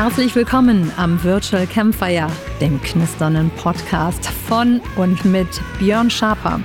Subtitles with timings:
[0.00, 2.28] Herzlich willkommen am Virtual Campfire,
[2.60, 5.48] dem knisternden Podcast von und mit
[5.80, 6.60] Björn Schaper.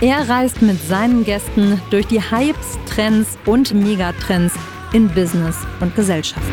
[0.00, 4.54] Er reist mit seinen Gästen durch die Hypes, Trends und Megatrends
[4.92, 6.46] in Business und Gesellschaft.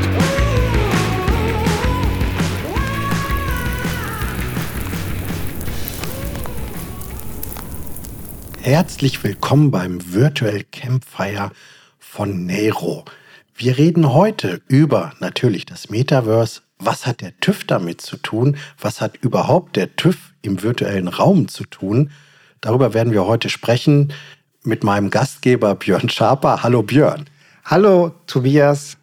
[8.64, 11.52] Herzlich willkommen beim Virtual Campfire
[12.00, 13.06] von Nero.
[13.58, 16.60] Wir reden heute über natürlich das Metaverse.
[16.78, 18.58] Was hat der TÜV damit zu tun?
[18.78, 22.12] Was hat überhaupt der TÜV im virtuellen Raum zu tun?
[22.60, 24.12] Darüber werden wir heute sprechen
[24.64, 26.64] mit meinem Gastgeber Björn Schaper.
[26.64, 27.30] Hallo Björn.
[27.64, 28.98] Hallo Tobias.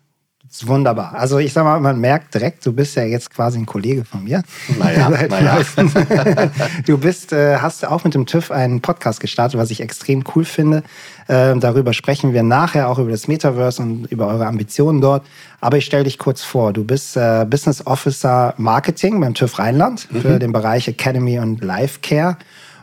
[0.53, 1.15] Ist wunderbar.
[1.15, 4.23] Also ich sag mal, man merkt direkt, du bist ja jetzt quasi ein Kollege von
[4.23, 4.43] mir.
[4.79, 5.63] Naja, naja.
[6.87, 10.45] Du bist, äh, hast auch mit dem TÜV einen Podcast gestartet, was ich extrem cool
[10.45, 10.83] finde.
[11.27, 15.25] Äh, darüber sprechen wir nachher auch über das Metaverse und über eure Ambitionen dort.
[15.63, 16.75] Aber ich stelle dich kurz vor.
[16.75, 20.21] Du bist äh, Business Officer Marketing beim TÜV Rheinland mhm.
[20.21, 22.37] für den Bereich Academy und Life Care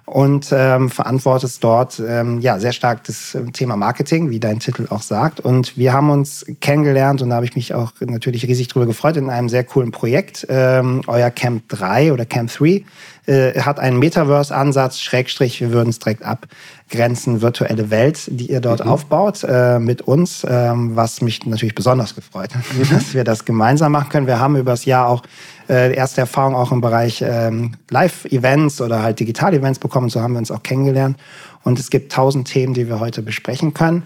[0.10, 4.88] und ähm, verantwortest dort ähm, ja sehr stark das ähm, Thema Marketing, wie dein Titel
[4.90, 5.40] auch sagt.
[5.40, 9.18] Und wir haben uns kennengelernt und da habe ich mich auch natürlich riesig drüber gefreut
[9.18, 10.48] in einem sehr coolen Projekt.
[10.50, 12.84] Ähm, euer Camp 3 oder Camp 3
[13.30, 18.84] äh, hat einen Metaverse-Ansatz, Schrägstrich, wir würden es direkt abgrenzen, virtuelle Welt, die ihr dort
[18.84, 18.92] mhm.
[18.92, 22.90] aufbaut äh, mit uns, ähm, was mich natürlich besonders gefreut hat, mhm.
[22.90, 24.26] dass wir das gemeinsam machen können.
[24.28, 25.22] Wir haben übers Jahr auch
[25.70, 30.10] äh, erste Erfahrung auch im Bereich ähm, Live-Events oder halt Digital-Events bekommen.
[30.10, 31.18] So haben wir uns auch kennengelernt.
[31.64, 34.04] Und es gibt tausend Themen, die wir heute besprechen können.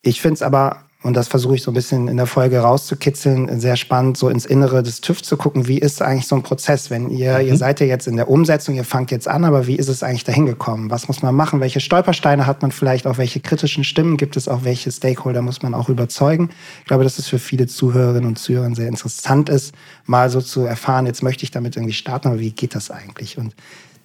[0.00, 3.60] Ich finde es aber und das versuche ich so ein bisschen in der Folge rauszukitzeln.
[3.60, 5.68] Sehr spannend, so ins Innere des TÜV zu gucken.
[5.68, 6.90] Wie ist eigentlich so ein Prozess?
[6.90, 7.46] Wenn ihr, mhm.
[7.46, 10.02] ihr seid ja jetzt in der Umsetzung, ihr fangt jetzt an, aber wie ist es
[10.02, 10.90] eigentlich dahin gekommen?
[10.90, 11.60] Was muss man machen?
[11.60, 13.06] Welche Stolpersteine hat man vielleicht?
[13.06, 14.48] Auch welche kritischen Stimmen gibt es?
[14.48, 16.50] Auch welche Stakeholder muss man auch überzeugen?
[16.80, 20.62] Ich glaube, dass es für viele Zuhörerinnen und Zuhörer sehr interessant ist, mal so zu
[20.62, 23.38] erfahren, jetzt möchte ich damit irgendwie starten, aber wie geht das eigentlich?
[23.38, 23.54] Und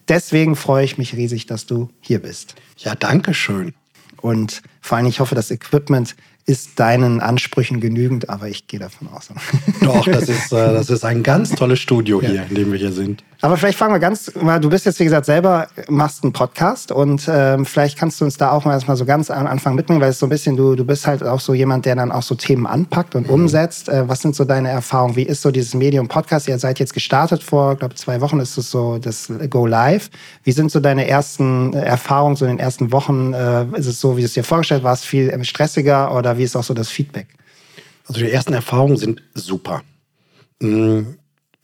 [0.08, 2.54] deswegen freue ich mich riesig, dass du hier bist.
[2.78, 3.74] Ja, danke schön.
[4.22, 6.16] Und vor allem, ich hoffe, das Equipment
[6.46, 9.30] ist deinen Ansprüchen genügend, aber ich gehe davon aus.
[9.82, 12.44] Doch, das ist, äh, das ist ein ganz tolles Studio hier, ja.
[12.44, 13.24] in dem wir hier sind.
[13.44, 16.92] Aber vielleicht fangen wir ganz mal, du bist jetzt, wie gesagt, selber, machst einen Podcast
[16.92, 20.00] und ähm, vielleicht kannst du uns da auch mal erstmal so ganz am Anfang mitbringen,
[20.00, 22.22] weil es so ein bisschen, du, du bist halt auch so jemand, der dann auch
[22.22, 23.34] so Themen anpackt und mhm.
[23.34, 23.90] umsetzt.
[23.90, 25.16] Äh, was sind so deine Erfahrungen?
[25.16, 26.48] Wie ist so dieses Medium Podcast?
[26.48, 30.12] Ihr seid jetzt gestartet vor, glaube zwei Wochen ist es so das Go Live.
[30.44, 33.34] Wie sind so deine ersten Erfahrungen, so in den ersten Wochen?
[33.34, 36.56] Äh, ist es so, wie du es dir vorgestellt hast, viel stressiger oder wie ist
[36.56, 37.28] auch so das Feedback?
[38.08, 39.84] Also die ersten Erfahrungen sind super.
[40.60, 41.02] Mm,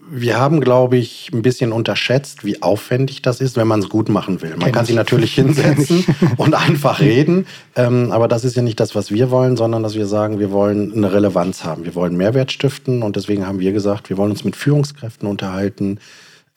[0.10, 4.10] wir haben, glaube ich, ein bisschen unterschätzt, wie aufwendig das ist, wenn man es gut
[4.10, 4.52] machen will.
[4.52, 4.88] Man Kenn kann ich.
[4.88, 6.06] sich natürlich hinsetzen
[6.38, 7.46] und einfach reden,
[7.76, 10.52] ähm, aber das ist ja nicht das, was wir wollen, sondern dass wir sagen, wir
[10.52, 11.84] wollen eine Relevanz haben.
[11.84, 16.00] Wir wollen Mehrwert stiften und deswegen haben wir gesagt, wir wollen uns mit Führungskräften unterhalten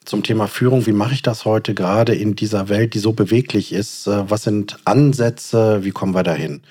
[0.04, 0.86] zum Thema Führung.
[0.86, 4.06] Wie mache ich das heute gerade in dieser Welt, die so beweglich ist?
[4.06, 5.82] Äh, was sind Ansätze?
[5.82, 6.62] Wie kommen wir dahin?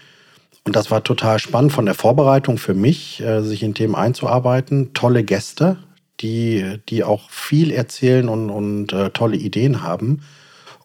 [0.65, 4.93] Und das war total spannend von der Vorbereitung für mich, äh, sich in Themen einzuarbeiten.
[4.93, 5.77] Tolle Gäste,
[6.19, 10.21] die, die auch viel erzählen und, und äh, tolle Ideen haben.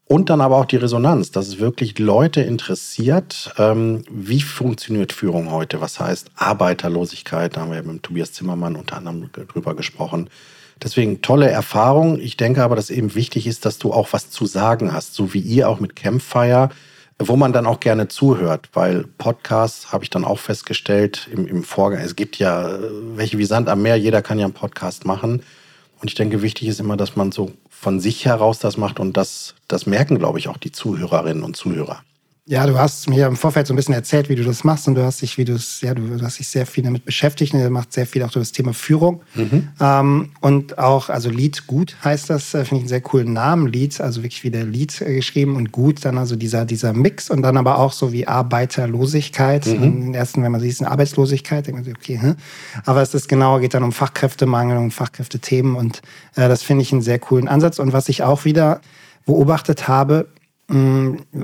[0.06, 5.50] Und dann aber auch die Resonanz, dass es wirklich Leute interessiert, ähm, wie funktioniert Führung
[5.50, 5.80] heute?
[5.80, 7.56] Was heißt Arbeiterlosigkeit?
[7.56, 10.28] Da haben wir mit Tobias Zimmermann unter anderem drüber gesprochen.
[10.82, 12.20] Deswegen tolle Erfahrung.
[12.20, 15.32] Ich denke aber, dass eben wichtig ist, dass du auch was zu sagen hast, so
[15.32, 16.68] wie ihr auch mit Campfire
[17.18, 21.62] wo man dann auch gerne zuhört, weil Podcasts habe ich dann auch festgestellt im, im
[21.62, 22.00] Vorgang.
[22.00, 22.80] Es gibt ja äh,
[23.16, 25.42] welche wie Sand am Meer, jeder kann ja einen Podcast machen.
[26.00, 29.16] Und ich denke, wichtig ist immer, dass man so von sich heraus das macht und
[29.16, 32.02] das, das merken, glaube ich, auch die Zuhörerinnen und Zuhörer.
[32.46, 34.96] Ja, du hast mir im Vorfeld so ein bisschen erzählt, wie du das machst und
[34.96, 37.60] du hast dich, wie du es, ja, du, hast dich sehr viel damit beschäftigt und
[37.60, 39.22] du machst sehr viel auch über das Thema Führung.
[39.34, 39.68] Mhm.
[39.80, 43.68] Ähm, und auch, also Lied gut heißt das, äh, finde ich einen sehr coolen Namen.
[43.68, 47.30] Lied, also wirklich wie der Lied äh, geschrieben und gut, dann also dieser, dieser Mix
[47.30, 49.64] und dann aber auch so wie Arbeiterlosigkeit.
[49.64, 49.82] Mhm.
[49.82, 52.36] In den ersten, wenn man sieht, ist eine Arbeitslosigkeit, denkt man sich, okay, hm?
[52.84, 56.02] aber es ist genau, geht dann um Fachkräftemangel und Fachkräftethemen und
[56.36, 57.78] äh, das finde ich einen sehr coolen Ansatz.
[57.78, 58.82] Und was ich auch wieder
[59.24, 60.28] beobachtet habe,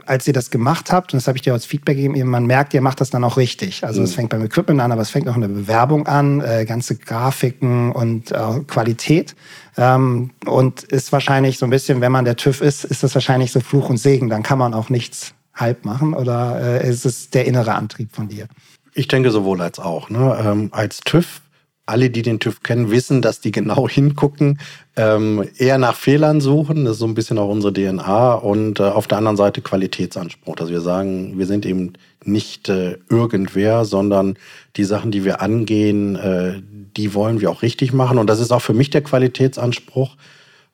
[0.07, 2.73] als ihr das gemacht habt, und das habe ich dir als Feedback gegeben, man merkt,
[2.73, 3.85] ihr macht das dann auch richtig.
[3.85, 4.15] Also es mhm.
[4.15, 7.93] fängt beim Equipment an, aber es fängt auch in der Bewerbung an, äh, ganze Grafiken
[7.93, 9.37] und äh, Qualität.
[9.77, 13.53] Ähm, und ist wahrscheinlich so ein bisschen, wenn man der TÜV ist, ist das wahrscheinlich
[13.53, 14.31] so Fluch und Segen.
[14.31, 18.29] Dann kann man auch nichts halb machen oder äh, ist es der innere Antrieb von
[18.29, 18.49] dir?
[18.95, 20.09] Ich denke sowohl als auch.
[20.09, 20.37] Ne?
[20.43, 21.43] Ähm, als TÜV
[21.91, 24.59] alle, die den TÜV kennen, wissen, dass die genau hingucken,
[24.97, 26.85] ähm, eher nach Fehlern suchen.
[26.85, 28.35] Das ist so ein bisschen auch unsere DNA.
[28.35, 30.57] Und äh, auf der anderen Seite Qualitätsanspruch.
[30.59, 31.95] Also wir sagen, wir sind eben
[32.25, 34.37] nicht äh, irgendwer, sondern
[34.77, 36.63] die Sachen, die wir angehen, äh,
[36.97, 38.19] die wollen wir auch richtig machen.
[38.19, 40.17] Und das ist auch für mich der Qualitätsanspruch.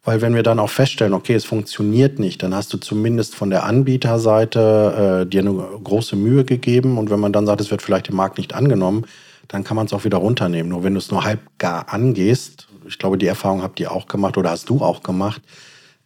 [0.06, 3.50] Weil wenn wir dann auch feststellen, okay, es funktioniert nicht, dann hast du zumindest von
[3.50, 6.96] der Anbieterseite äh, dir eine große Mühe gegeben.
[6.96, 9.04] Und wenn man dann sagt, es wird vielleicht im Markt nicht angenommen,
[9.48, 10.70] dann kann man es auch wieder runternehmen.
[10.70, 14.06] Nur wenn du es nur halb gar angehst, ich glaube, die Erfahrung habt ihr auch
[14.06, 15.42] gemacht oder hast du auch gemacht,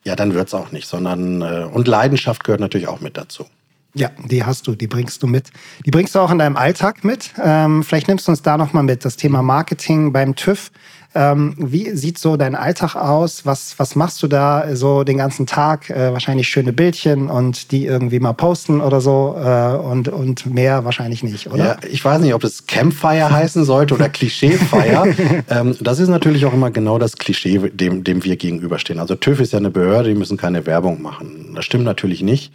[0.05, 3.45] ja, dann wird es auch nicht, sondern äh, und Leidenschaft gehört natürlich auch mit dazu.
[3.93, 5.51] Ja, die hast du, die bringst du mit.
[5.85, 7.33] Die bringst du auch in deinem Alltag mit.
[7.43, 10.71] Ähm, vielleicht nimmst du uns da nochmal mit, das Thema Marketing beim TÜV.
[11.13, 13.45] Ähm, wie sieht so dein Alltag aus?
[13.45, 15.91] Was, was machst du da so den ganzen Tag?
[15.91, 20.85] Äh, wahrscheinlich schöne Bildchen und die irgendwie mal posten oder so äh, und, und mehr
[20.85, 21.65] wahrscheinlich nicht, oder?
[21.65, 25.15] Ja, ich weiß nicht, ob es Campfire heißen sollte oder Klischeefire.
[25.51, 29.01] ähm, das ist natürlich auch immer genau das Klischee, dem, dem wir gegenüberstehen.
[29.01, 31.53] Also TÜV ist ja eine Behörde, die müssen keine Werbung machen.
[31.57, 32.53] Das stimmt natürlich nicht.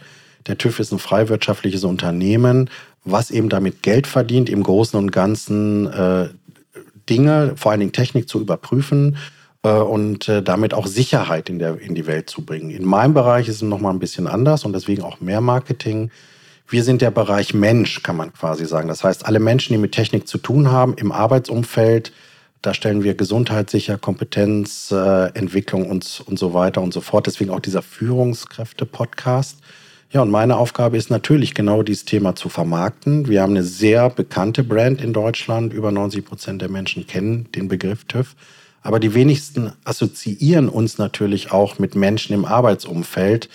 [0.47, 2.69] Der TÜV ist ein freiwirtschaftliches Unternehmen,
[3.03, 6.29] was eben damit Geld verdient, im Großen und Ganzen äh,
[7.09, 9.17] Dinge, vor allen Dingen Technik zu überprüfen
[9.63, 12.69] äh, und äh, damit auch Sicherheit in, der, in die Welt zu bringen.
[12.69, 16.11] In meinem Bereich ist es nochmal ein bisschen anders und deswegen auch mehr Marketing.
[16.67, 18.87] Wir sind der Bereich Mensch, kann man quasi sagen.
[18.87, 22.11] Das heißt, alle Menschen, die mit Technik zu tun haben, im Arbeitsumfeld,
[22.61, 27.27] da stellen wir Gesundheit sicher, Kompetenz, äh, Entwicklung und, und so weiter und so fort.
[27.27, 29.59] Deswegen auch dieser Führungskräfte-Podcast.
[30.11, 33.27] Ja, und meine Aufgabe ist natürlich genau dieses Thema zu vermarkten.
[33.27, 35.73] Wir haben eine sehr bekannte Brand in Deutschland.
[35.73, 38.35] Über 90 Prozent der Menschen kennen den Begriff TÜV.
[38.81, 43.49] Aber die wenigsten assoziieren uns natürlich auch mit Menschen im Arbeitsumfeld,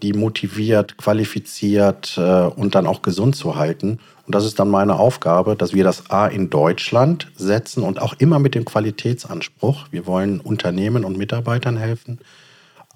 [0.00, 3.98] die motiviert, qualifiziert äh, und dann auch gesund zu halten.
[4.26, 8.14] Und das ist dann meine Aufgabe, dass wir das A in Deutschland setzen und auch
[8.18, 9.86] immer mit dem Qualitätsanspruch.
[9.90, 12.20] Wir wollen Unternehmen und Mitarbeitern helfen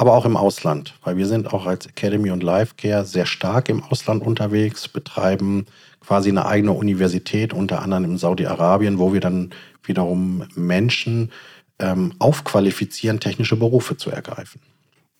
[0.00, 3.68] aber auch im Ausland, weil wir sind auch als Academy und Life Care sehr stark
[3.68, 5.66] im Ausland unterwegs, betreiben
[6.00, 9.50] quasi eine eigene Universität, unter anderem in Saudi-Arabien, wo wir dann
[9.82, 11.30] wiederum Menschen
[11.78, 14.62] ähm, aufqualifizieren, technische Berufe zu ergreifen.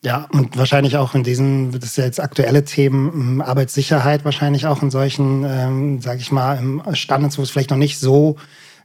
[0.02, 4.66] Ja, und wahrscheinlich auch in diesen, das ist ja jetzt aktuelle Themen, ähm, Arbeitssicherheit wahrscheinlich
[4.66, 6.58] auch in solchen, ähm, sage ich mal,
[6.94, 8.36] Standards, wo es vielleicht noch nicht so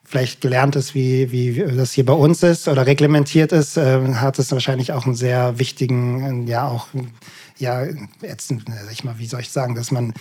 [0.06, 4.40] vielleicht gelernt ist, wie, wie das hier bei uns ist oder reglementiert ist, äh, hat
[4.40, 6.88] es wahrscheinlich auch einen sehr wichtigen, ja auch,
[7.58, 7.84] ja,
[8.22, 8.54] jetzt,
[8.92, 10.14] ich mal, wie soll ich sagen, dass man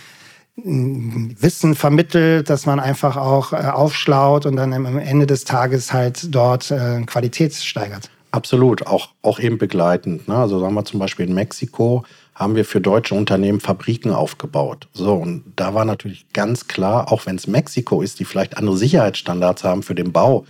[0.57, 6.33] Wissen vermittelt, dass man einfach auch äh, aufschlaut und dann am Ende des Tages halt
[6.33, 8.09] dort äh, Qualität steigert.
[8.31, 10.27] Absolut, auch, auch eben begleitend.
[10.27, 10.35] Ne?
[10.35, 12.05] Also sagen wir zum Beispiel in Mexiko,
[12.35, 14.87] haben wir für deutsche Unternehmen Fabriken aufgebaut.
[14.93, 18.77] So, und da war natürlich ganz klar, auch wenn es Mexiko ist, die vielleicht andere
[18.77, 20.45] Sicherheitsstandards haben für den Bau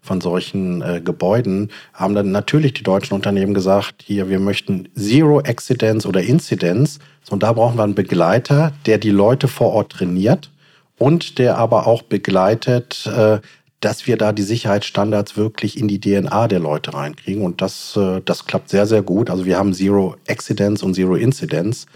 [0.00, 5.40] von solchen äh, Gebäuden, haben dann natürlich die deutschen Unternehmen gesagt, hier, wir möchten Zero
[5.40, 7.00] Accidents oder Incidents.
[7.22, 10.50] So, und da brauchen wir einen Begleiter, der die Leute vor Ort trainiert
[10.98, 13.40] und der aber auch begleitet, äh,
[13.84, 17.44] dass wir da die Sicherheitsstandards wirklich in die DNA der Leute reinkriegen.
[17.44, 19.28] Und das, äh, das klappt sehr, sehr gut.
[19.28, 21.86] Also wir haben Zero Accidents und Zero Incidents.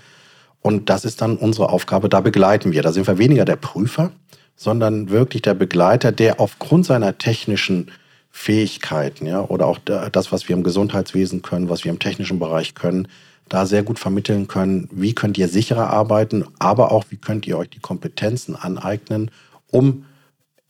[0.61, 2.09] Und das ist dann unsere Aufgabe.
[2.09, 2.83] Da begleiten wir.
[2.83, 4.13] Da sind wir weniger der Prüfer,
[4.55, 7.91] sondern wirklich der Begleiter, der aufgrund seiner technischen
[8.31, 12.75] Fähigkeiten, ja, oder auch das, was wir im Gesundheitswesen können, was wir im technischen Bereich
[12.75, 13.09] können,
[13.49, 17.57] da sehr gut vermitteln können, wie könnt ihr sicherer arbeiten, aber auch wie könnt ihr
[17.57, 19.31] euch die Kompetenzen aneignen,
[19.71, 20.05] um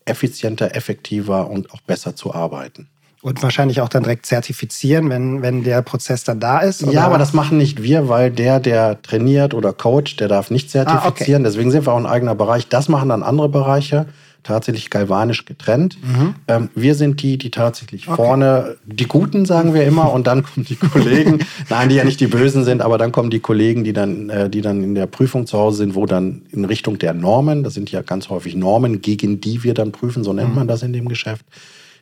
[0.09, 2.87] effizienter, effektiver und auch besser zu arbeiten.
[3.21, 6.83] Und wahrscheinlich auch dann direkt zertifizieren, wenn, wenn der Prozess dann da ist?
[6.83, 6.93] Oder?
[6.93, 10.71] Ja, aber das machen nicht wir, weil der, der trainiert oder coacht, der darf nicht
[10.71, 11.03] zertifizieren.
[11.03, 11.43] Ah, okay.
[11.43, 12.69] Deswegen sind wir auch ein eigener Bereich.
[12.69, 14.05] Das machen dann andere Bereiche
[14.43, 15.97] tatsächlich galvanisch getrennt.
[16.01, 16.35] Mhm.
[16.47, 18.15] Ähm, wir sind die, die tatsächlich okay.
[18.15, 22.19] vorne, die Guten sagen wir immer, und dann kommen die Kollegen, nein, die ja nicht
[22.19, 25.07] die Bösen sind, aber dann kommen die Kollegen, die dann, äh, die dann in der
[25.07, 28.55] Prüfung zu Hause sind, wo dann in Richtung der Normen, das sind ja ganz häufig
[28.55, 30.55] Normen, gegen die wir dann prüfen, so nennt mhm.
[30.55, 31.45] man das in dem Geschäft,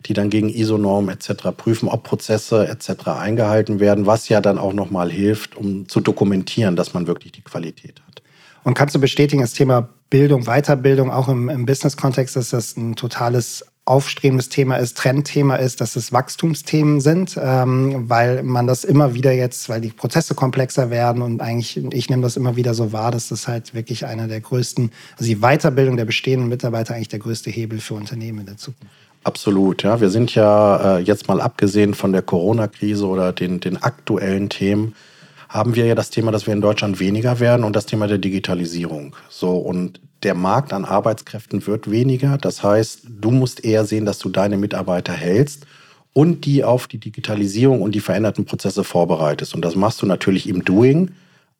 [0.05, 1.49] die dann gegen ISO-Normen etc.
[1.55, 3.07] prüfen, ob Prozesse etc.
[3.07, 7.41] eingehalten werden, was ja dann auch nochmal hilft, um zu dokumentieren, dass man wirklich die
[7.41, 8.21] Qualität hat.
[8.63, 12.95] Und kannst du bestätigen, das Thema Bildung, Weiterbildung, auch im, im Business-Kontext, dass das ein
[12.95, 19.13] totales aufstrebendes Thema ist, Trendthema ist, dass es Wachstumsthemen sind, ähm, weil man das immer
[19.13, 22.91] wieder jetzt, weil die Prozesse komplexer werden und eigentlich, ich nehme das immer wieder so
[22.91, 27.07] wahr, dass das halt wirklich einer der größten, also die Weiterbildung der bestehenden Mitarbeiter eigentlich
[27.07, 28.91] der größte Hebel für Unternehmen in der Zukunft.
[29.23, 29.99] Absolut, ja.
[29.99, 34.95] Wir sind ja äh, jetzt mal abgesehen von der Corona-Krise oder den, den aktuellen Themen,
[35.49, 38.17] haben wir ja das Thema, dass wir in Deutschland weniger werden und das Thema der
[38.17, 39.15] Digitalisierung.
[39.29, 42.37] So, und der Markt an Arbeitskräften wird weniger.
[42.37, 45.65] Das heißt, du musst eher sehen, dass du deine Mitarbeiter hältst
[46.13, 49.53] und die auf die Digitalisierung und die veränderten Prozesse vorbereitest.
[49.53, 51.11] Und das machst du natürlich im Doing,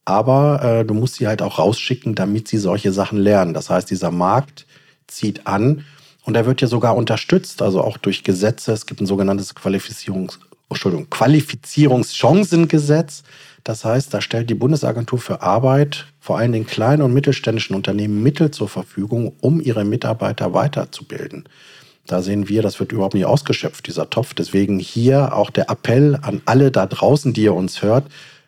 [0.06, 3.54] aber äh, du musst sie halt auch rausschicken, damit sie solche Sachen lernen.
[3.54, 4.66] Das heißt, dieser Markt
[5.06, 5.86] zieht an
[6.24, 8.74] und er wird ja sogar unterstützt, also auch durch Gesetze.
[8.74, 10.40] Es gibt ein sogenanntes Qualifizierungs
[10.70, 13.24] Entschuldigung, Qualifizierungschancengesetz.
[13.68, 18.24] Das heißt, da stellt die Bundesagentur für Arbeit vor allem den kleinen und mittelständischen Unternehmen
[18.24, 21.50] Mittel zur Verfügung, um ihre Mitarbeiter weiterzubilden.
[22.06, 24.34] Da sehen wir, das wird überhaupt nicht ausgeschöpft, dieser Topf.
[24.34, 28.06] Deswegen hier auch der Appell an alle da draußen, die ihr uns hört.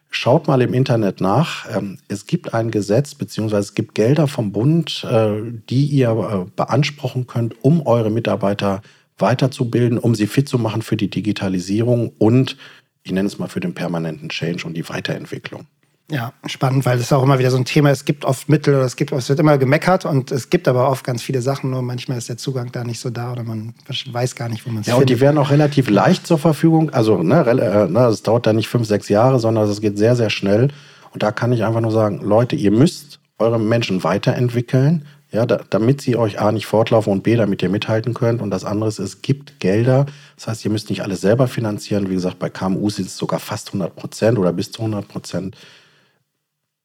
[0.09, 1.65] Schaut mal im Internet nach.
[1.75, 5.33] Ähm, es gibt ein Gesetz, beziehungsweise es gibt Gelder vom Bund, äh,
[5.69, 8.81] die ihr äh, beanspruchen könnt, um eure Mitarbeiter
[9.17, 12.55] weiterzubilden, um sie fit zu machen für die Digitalisierung und
[13.03, 15.65] ich nenne es mal für den permanenten Change und die Weiterentwicklung.
[16.11, 17.91] Ja, spannend, weil das ist auch immer wieder so ein Thema.
[17.91, 20.89] Es gibt oft Mittel oder es gibt, es wird immer gemeckert und es gibt aber
[20.89, 23.75] oft ganz viele Sachen, nur manchmal ist der Zugang da nicht so da oder man
[24.11, 25.11] weiß gar nicht, wo man es Ja, findet.
[25.11, 26.89] und die werden auch relativ leicht zur Verfügung.
[26.89, 30.15] Also, ne, äh, ne, das dauert da nicht fünf, sechs Jahre, sondern es geht sehr,
[30.15, 30.69] sehr schnell.
[31.13, 35.61] Und da kann ich einfach nur sagen, Leute, ihr müsst eure Menschen weiterentwickeln, ja, da,
[35.69, 38.41] damit sie euch A nicht fortlaufen und B, damit ihr mithalten könnt.
[38.41, 40.07] Und das andere ist, es gibt Gelder.
[40.35, 42.09] Das heißt, ihr müsst nicht alles selber finanzieren.
[42.09, 45.55] Wie gesagt, bei KMUs ist es sogar fast 100 Prozent oder bis zu 100 Prozent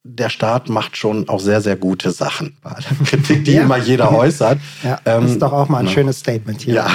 [0.06, 2.54] der Staat macht schon auch sehr, sehr gute Sachen.
[3.06, 3.62] Kritik, die ja.
[3.62, 4.58] immer jeder äußert.
[4.82, 5.90] Ja, das ähm, ist doch auch mal ein ne?
[5.90, 6.74] schönes Statement hier.
[6.74, 6.86] Ja.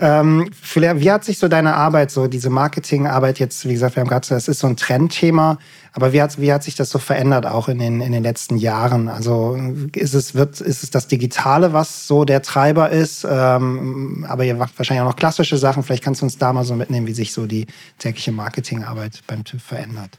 [0.00, 4.08] ähm, wie hat sich so deine Arbeit, so diese Marketingarbeit jetzt, wie gesagt, wir haben
[4.08, 5.58] gerade gesagt, das ist so ein Trendthema,
[5.92, 8.56] aber wie hat, wie hat sich das so verändert auch in den, in den letzten
[8.56, 9.10] Jahren?
[9.10, 9.58] Also
[9.94, 13.26] ist es, wird, ist es das Digitale, was so der Treiber ist?
[13.28, 15.82] Ähm, aber ihr macht wahrscheinlich auch noch klassische Sachen.
[15.82, 17.66] Vielleicht kannst du uns da mal so mitnehmen, wie sich so die
[17.98, 20.16] tägliche Marketingarbeit beim TÜV verändert.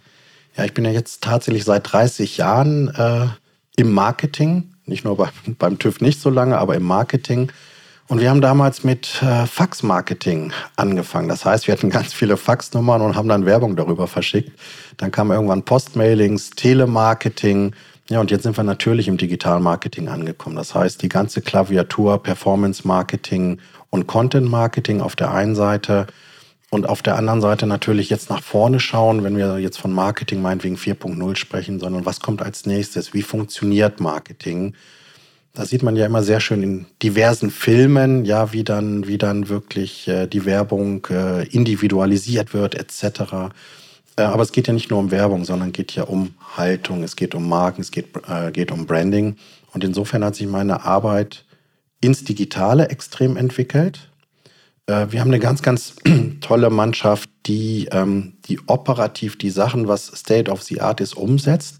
[0.55, 3.27] Ja, ich bin ja jetzt tatsächlich seit 30 Jahren äh,
[3.75, 5.29] im Marketing, nicht nur bei,
[5.59, 7.51] beim TÜV nicht so lange, aber im Marketing.
[8.07, 11.29] Und wir haben damals mit äh, Fax-Marketing angefangen.
[11.29, 14.51] Das heißt, wir hatten ganz viele Faxnummern und haben dann Werbung darüber verschickt.
[14.97, 17.73] Dann kamen irgendwann Postmailings, Telemarketing.
[18.09, 20.57] Ja, und jetzt sind wir natürlich im Digital-Marketing angekommen.
[20.57, 26.07] Das heißt, die ganze Klaviatur, Performance-Marketing und Content-Marketing auf der einen Seite
[26.73, 30.41] und auf der anderen Seite natürlich jetzt nach vorne schauen, wenn wir jetzt von Marketing
[30.41, 33.13] meinetwegen 4.0 sprechen, sondern was kommt als nächstes?
[33.13, 34.73] Wie funktioniert Marketing?
[35.53, 39.49] Da sieht man ja immer sehr schön in diversen Filmen, ja, wie dann, wie dann
[39.49, 43.53] wirklich äh, die Werbung äh, individualisiert wird, etc.
[44.15, 47.15] Äh, aber es geht ja nicht nur um Werbung, sondern geht ja um Haltung, es
[47.15, 49.35] geht um Marken, es geht, äh, geht um Branding.
[49.73, 51.45] Und insofern hat sich meine Arbeit
[52.01, 54.09] ins Digitale extrem entwickelt.
[54.87, 55.95] Äh, wir haben eine ganz, ganz
[56.41, 61.79] tolle Mannschaft, die, ähm, die operativ die Sachen, was State of the Art ist, umsetzt.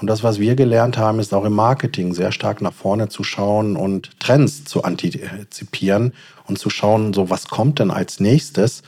[0.00, 3.22] Und das, was wir gelernt haben, ist auch im Marketing sehr stark nach vorne zu
[3.22, 6.12] schauen und Trends zu antizipieren
[6.46, 8.82] und zu schauen, so was kommt denn als nächstes?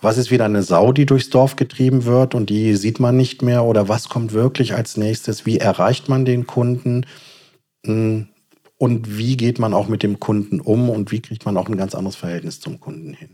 [0.00, 3.42] Was ist wieder eine Sau, die durchs Dorf getrieben wird und die sieht man nicht
[3.42, 3.64] mehr?
[3.64, 5.46] Oder was kommt wirklich als nächstes?
[5.46, 7.06] Wie erreicht man den Kunden?
[8.80, 11.76] Und wie geht man auch mit dem Kunden um und wie kriegt man auch ein
[11.76, 13.28] ganz anderes Verhältnis zum Kunden hin.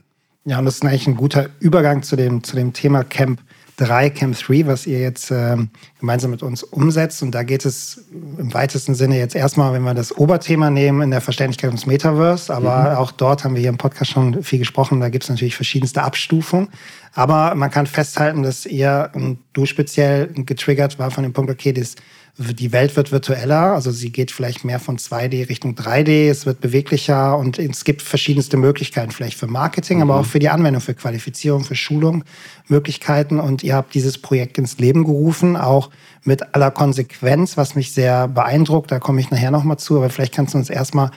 [0.45, 3.41] Ja, und das ist eigentlich ein guter Übergang zu dem, zu dem Thema Camp
[3.77, 5.57] 3, Camp 3, was ihr jetzt äh,
[6.01, 7.23] gemeinsam mit uns umsetzt.
[7.23, 11.13] Und da geht es im weitesten Sinne jetzt erstmal, wenn wir das Oberthema nehmen, in
[11.13, 12.53] der Verständlichkeit des Metaverse.
[12.53, 12.97] Aber mhm.
[12.97, 14.99] auch dort haben wir hier im Podcast schon viel gesprochen.
[14.99, 16.71] Da gibt es natürlich verschiedenste Abstufungen.
[17.15, 21.73] Aber man kann festhalten, dass ihr und du speziell getriggert war von dem Punkt, okay,
[21.73, 21.95] das
[22.39, 26.61] die Welt wird virtueller, also sie geht vielleicht mehr von 2D Richtung 3D, es wird
[26.61, 30.03] beweglicher und es gibt verschiedenste Möglichkeiten, vielleicht für Marketing, mhm.
[30.03, 32.25] aber auch für die Anwendung, für Qualifizierung, für Schulung,
[32.69, 33.41] Möglichkeiten.
[33.41, 35.91] Und ihr habt dieses Projekt ins Leben gerufen, auch
[36.25, 38.91] mit aller Konsequenz, was mich sehr beeindruckt.
[38.91, 41.11] Da komme ich nachher nochmal zu, aber vielleicht kannst du uns erstmal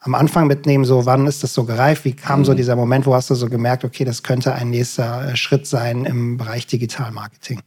[0.00, 2.04] am Anfang mitnehmen, so wann ist das so gereift?
[2.04, 2.44] Wie kam mhm.
[2.44, 5.66] so dieser Moment, wo hast du so gemerkt, okay, das könnte ein nächster äh, Schritt
[5.66, 7.60] sein im Bereich Digitalmarketing?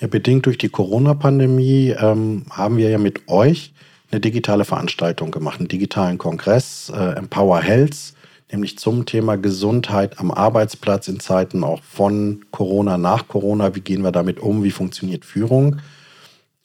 [0.00, 3.72] Ja, bedingt durch die Corona-Pandemie ähm, haben wir ja mit euch
[4.10, 8.14] eine digitale Veranstaltung gemacht, einen digitalen Kongress, äh, Empower Health,
[8.50, 13.74] nämlich zum Thema Gesundheit am Arbeitsplatz in Zeiten auch von Corona, nach Corona.
[13.76, 14.64] Wie gehen wir damit um?
[14.64, 15.76] Wie funktioniert Führung?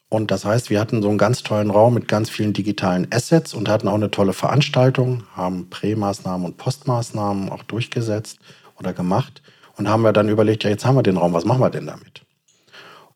[0.09, 3.53] Und das heißt, wir hatten so einen ganz tollen Raum mit ganz vielen digitalen Assets
[3.53, 8.39] und hatten auch eine tolle Veranstaltung, haben Prämaßnahmen und Postmaßnahmen auch durchgesetzt
[8.79, 9.43] oder gemacht
[9.77, 11.85] und haben wir dann überlegt, ja, jetzt haben wir den Raum, was machen wir denn
[11.85, 12.23] damit?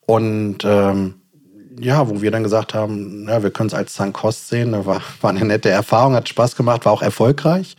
[0.05, 1.15] Und ähm,
[1.79, 5.29] ja, wo wir dann gesagt haben, ja, wir können es als Sankost sehen, war, war
[5.29, 7.75] eine nette Erfahrung, hat Spaß gemacht, war auch erfolgreich.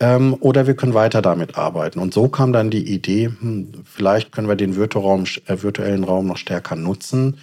[0.00, 2.00] Ähm, oder wir können weiter damit arbeiten.
[2.00, 6.26] Und so kam dann die Idee, hm, vielleicht können wir den Virtualraum, äh, virtuellen Raum
[6.26, 7.38] noch stärker nutzen.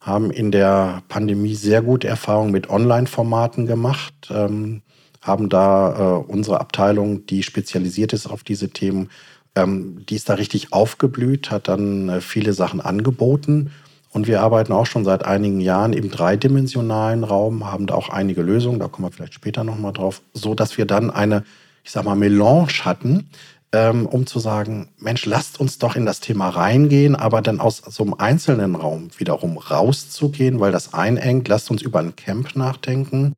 [0.00, 4.82] haben in der Pandemie sehr gute Erfahrungen mit Online-Formaten gemacht, ähm,
[5.20, 9.10] haben da äh, unsere Abteilung, die spezialisiert ist auf diese Themen,
[9.56, 13.72] ähm, die ist da richtig aufgeblüht, hat dann äh, viele Sachen angeboten.
[14.10, 18.42] Und wir arbeiten auch schon seit einigen Jahren im dreidimensionalen Raum, haben da auch einige
[18.42, 21.44] Lösungen, da kommen wir vielleicht später nochmal drauf, so dass wir dann eine,
[21.84, 23.28] ich sag mal, Melange hatten,
[23.72, 27.82] ähm, um zu sagen, Mensch, lasst uns doch in das Thema reingehen, aber dann aus
[27.86, 33.34] so einem einzelnen Raum wiederum rauszugehen, weil das einengt, lasst uns über ein Camp nachdenken.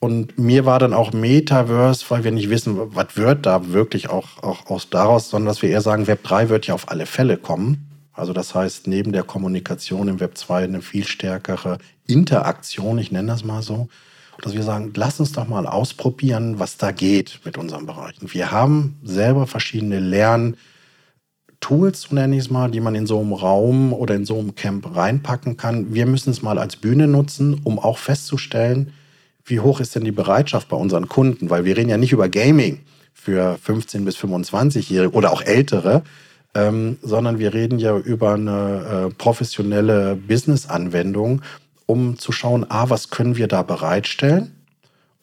[0.00, 4.42] Und mir war dann auch Metaverse, weil wir nicht wissen, was wird da wirklich auch,
[4.42, 7.36] auch aus daraus, sondern dass wir eher sagen, Web 3 wird ja auf alle Fälle
[7.36, 7.88] kommen.
[8.12, 13.28] Also das heißt, neben der Kommunikation im Web 2 eine viel stärkere Interaktion, ich nenne
[13.28, 13.88] das mal so
[14.42, 18.32] dass wir sagen, lass uns doch mal ausprobieren, was da geht mit unseren Bereichen.
[18.32, 23.32] Wir haben selber verschiedene Lerntools, so nenne ich es mal, die man in so einem
[23.32, 25.92] Raum oder in so einem Camp reinpacken kann.
[25.92, 28.92] Wir müssen es mal als Bühne nutzen, um auch festzustellen,
[29.48, 31.50] wie hoch ist denn die Bereitschaft bei unseren Kunden?
[31.50, 32.80] Weil wir reden ja nicht über Gaming
[33.12, 36.02] für 15- bis 25-Jährige oder auch Ältere,
[36.54, 41.42] ähm, sondern wir reden ja über eine äh, professionelle Business-Anwendung
[41.88, 44.54] um zu schauen, a, was können wir da bereitstellen?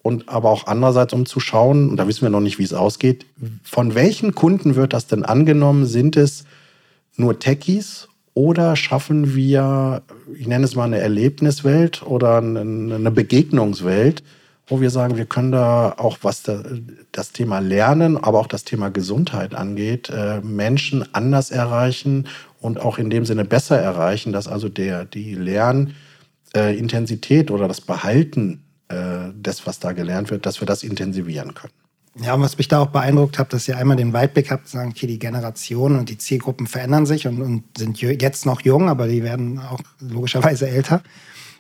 [0.02, 2.74] Und aber auch andererseits, um zu schauen, und da wissen wir noch nicht, wie es
[2.74, 3.28] ausgeht,
[3.64, 5.86] von welchen Kunden wird das denn angenommen?
[5.86, 6.44] Sind es
[7.18, 10.04] nur Techies oder schaffen wir,
[10.38, 14.24] ich nenne es mal eine Erlebniswelt oder eine Begegnungswelt,
[14.68, 16.44] wo wir sagen, wir können da auch, was
[17.12, 22.28] das Thema Lernen, aber auch das Thema Gesundheit angeht, äh, Menschen anders erreichen
[22.60, 25.94] und auch in dem Sinne besser erreichen, dass also der, die Lern-
[26.56, 31.54] äh, Intensität oder das Behalten äh, des, was da gelernt wird, dass wir das intensivieren
[31.54, 31.74] können.
[32.22, 34.92] Ja, und was mich da auch beeindruckt hat, dass ihr einmal den Weitblick habt, sagen,
[34.92, 39.08] okay, die Generationen und die Zielgruppen verändern sich und, und sind jetzt noch jung, aber
[39.08, 41.02] die werden auch logischerweise älter.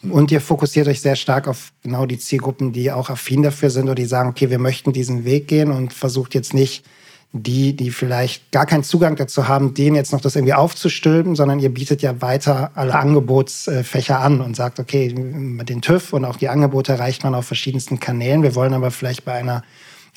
[0.10, 3.86] Und ihr fokussiert euch sehr stark auf genau die Zielgruppen, die auch affin dafür sind
[3.86, 6.86] oder die sagen, okay, wir möchten diesen Weg gehen und versucht jetzt nicht
[7.34, 11.60] die, die vielleicht gar keinen Zugang dazu haben, denen jetzt noch das irgendwie aufzustülpen, sondern
[11.60, 16.38] ihr bietet ja weiter alle Angebotsfächer an und sagt, okay, mit den TÜV und auch
[16.38, 18.42] die Angebote erreicht man auf verschiedensten Kanälen.
[18.42, 19.64] Wir wollen aber vielleicht bei einer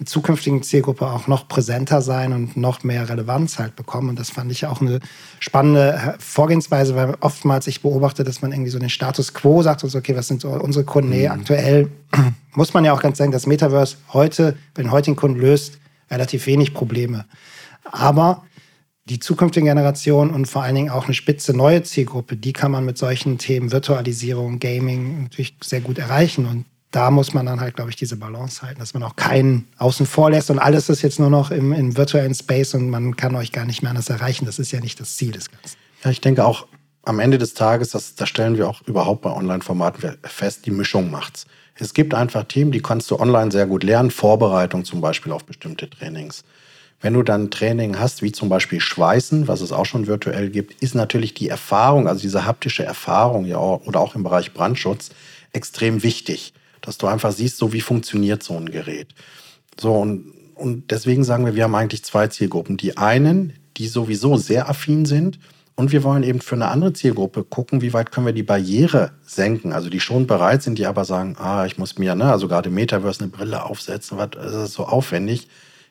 [0.05, 4.11] zukünftigen Zielgruppe auch noch präsenter sein und noch mehr Relevanz halt bekommen.
[4.11, 5.01] Und das fand ich auch eine
[5.41, 9.99] spannende Vorgehensweise, weil oftmals ich beobachte, dass man irgendwie so den Status quo sagt, also
[9.99, 11.11] okay, was sind so unsere Kunden?
[11.11, 11.33] Nee, mhm.
[11.33, 11.91] aktuell
[12.55, 15.79] muss man ja auch ganz sagen, das Metaverse heute bei den heutigen Kunden löst
[16.11, 17.25] relativ wenig Probleme.
[17.85, 18.45] Aber
[19.09, 22.85] die zukünftigen Generationen und vor allen Dingen auch eine spitze neue Zielgruppe, die kann man
[22.85, 26.47] mit solchen Themen Virtualisierung, Gaming natürlich sehr gut erreichen.
[26.47, 29.69] Und da muss man dann halt, glaube ich, diese Balance halten, dass man auch keinen
[29.77, 33.17] außen vor lässt und alles ist jetzt nur noch im, im virtuellen Space und man
[33.17, 34.47] kann euch gar nicht mehr anders erreichen.
[34.47, 35.77] Das ist ja nicht das Ziel des Ganzen.
[36.03, 36.67] Ja, ich denke auch
[37.03, 41.11] am Ende des Tages, das, das stellen wir auch überhaupt bei Online-Formaten fest, die Mischung
[41.11, 41.47] macht's.
[41.75, 45.45] Es gibt einfach Themen, die kannst du online sehr gut lernen, Vorbereitung zum Beispiel auf
[45.45, 46.45] bestimmte Trainings.
[47.01, 50.83] Wenn du dann Training hast, wie zum Beispiel Schweißen, was es auch schon virtuell gibt,
[50.83, 55.11] ist natürlich die Erfahrung, also diese haptische Erfahrung ja oder auch im Bereich Brandschutz
[55.53, 56.53] extrem wichtig,
[56.89, 59.09] dass du einfach siehst, so wie funktioniert so ein Gerät.
[59.79, 62.79] So und, und deswegen sagen wir, wir haben eigentlich zwei Zielgruppen.
[62.79, 65.39] Die einen, die sowieso sehr affin sind
[65.75, 69.11] und wir wollen eben für eine andere Zielgruppe gucken, wie weit können wir die Barriere
[69.23, 69.75] senken.
[69.75, 72.71] Also die schon bereit sind, die aber sagen, ah, ich muss mir, ne, also gerade
[72.71, 75.47] Metaverse eine Brille aufsetzen, was das ist so aufwendig.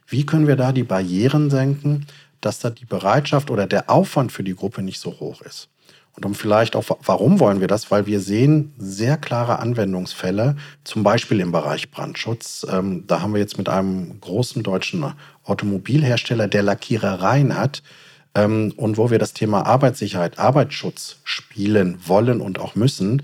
[0.08, 2.08] Wie können wir da die Barrieren senken,
[2.42, 5.70] dass da die Bereitschaft oder der Aufwand für die Gruppe nicht so hoch ist?
[6.18, 7.92] Und um vielleicht auch, warum wollen wir das?
[7.92, 12.66] Weil wir sehen sehr klare Anwendungsfälle, zum Beispiel im Bereich Brandschutz.
[12.70, 17.84] Ähm, da haben wir jetzt mit einem großen deutschen Automobilhersteller, der Lackierereien hat,
[18.34, 23.22] ähm, und wo wir das Thema Arbeitssicherheit, Arbeitsschutz spielen wollen und auch müssen,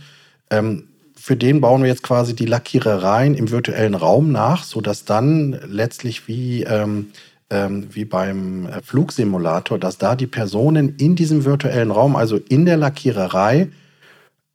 [0.51, 5.59] ähm, für den bauen wir jetzt quasi die Lackierereien im virtuellen Raum nach, sodass dann
[5.67, 6.65] letztlich wie,
[7.53, 12.65] ähm, wie beim äh, Flugsimulator, dass da die Personen in diesem virtuellen Raum, also in
[12.65, 13.69] der Lackiererei,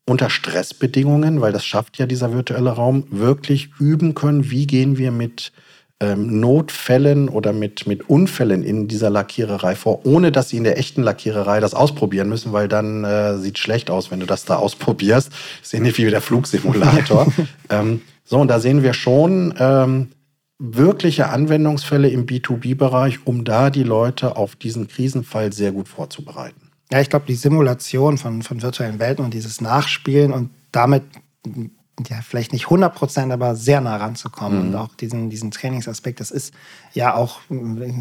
[0.04, 5.12] unter Stressbedingungen, weil das schafft ja dieser virtuelle Raum, wirklich üben können, wie gehen wir
[5.12, 5.52] mit
[6.00, 10.78] ähm, Notfällen oder mit, mit Unfällen in dieser Lackiererei vor, ohne dass sie in der
[10.78, 14.56] echten Lackiererei das ausprobieren müssen, weil dann äh, sieht schlecht aus, wenn du das da
[14.56, 15.30] ausprobierst.
[15.62, 17.26] ist ähnlich wie der Flugsimulator.
[17.70, 20.08] ähm, so, und da sehen wir schon ähm,
[20.59, 26.71] wirkliche Anwendungsfälle im B2B-Bereich, um da die Leute auf diesen Krisenfall sehr gut vorzubereiten.
[26.90, 31.05] Ja, ich glaube, die Simulation von, von virtuellen Welten und dieses Nachspielen und damit
[32.08, 34.61] ja, vielleicht nicht 100 Prozent, aber sehr nah ranzukommen.
[34.61, 34.68] Mhm.
[34.68, 36.54] Und auch diesen, diesen Trainingsaspekt, das ist
[36.94, 37.40] ja auch,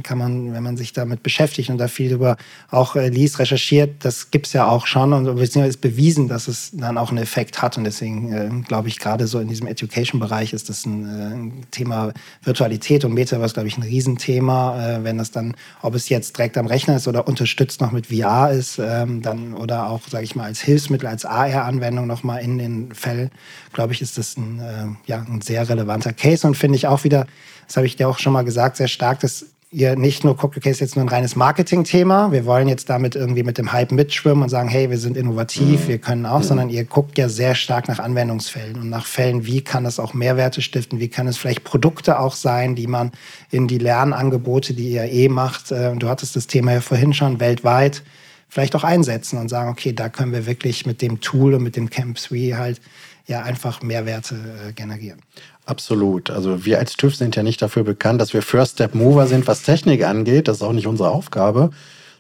[0.03, 2.37] kann man, wenn man sich damit beschäftigt und da viel über
[2.69, 6.47] auch äh, liest, recherchiert, das gibt es ja auch schon und beziehungsweise ist bewiesen, dass
[6.47, 7.77] es dann auch einen Effekt hat.
[7.77, 11.65] Und deswegen äh, glaube ich, gerade so in diesem Education-Bereich ist das ein, äh, ein,
[11.71, 14.97] Thema Virtualität und Metaverse, glaube ich, ein Riesenthema.
[14.97, 18.07] Äh, wenn das dann, ob es jetzt direkt am Rechner ist oder unterstützt noch mit
[18.07, 22.57] VR ist, ähm, dann oder auch, sage ich mal, als Hilfsmittel, als AR-Anwendung nochmal in
[22.57, 23.31] den Fällen,
[23.73, 27.03] glaube ich, ist das ein, äh, ja, ein sehr relevanter Case und finde ich auch
[27.03, 27.27] wieder,
[27.67, 30.55] das habe ich dir auch schon mal gesagt, sehr stark, dass ihr nicht nur guckt,
[30.55, 33.91] okay, ist jetzt nur ein reines Marketing-Thema, wir wollen jetzt damit irgendwie mit dem Hype
[33.91, 35.87] mitschwimmen und sagen, hey, wir sind innovativ, mhm.
[35.87, 36.43] wir können auch, mhm.
[36.43, 40.13] sondern ihr guckt ja sehr stark nach Anwendungsfällen und nach Fällen, wie kann das auch
[40.13, 43.11] Mehrwerte stiften, wie kann es vielleicht Produkte auch sein, die man
[43.51, 47.41] in die Lernangebote, die ihr eh macht, äh, du hattest das Thema ja vorhin schon,
[47.41, 48.03] weltweit,
[48.47, 51.75] vielleicht auch einsetzen und sagen, okay, da können wir wirklich mit dem Tool und mit
[51.75, 52.79] dem Camp 3 halt
[53.27, 55.21] ja einfach Mehrwerte äh, generieren.
[55.65, 56.29] Absolut.
[56.29, 59.47] Also wir als TÜV sind ja nicht dafür bekannt, dass wir First Step Mover sind,
[59.47, 60.47] was Technik angeht.
[60.47, 61.71] Das ist auch nicht unsere Aufgabe,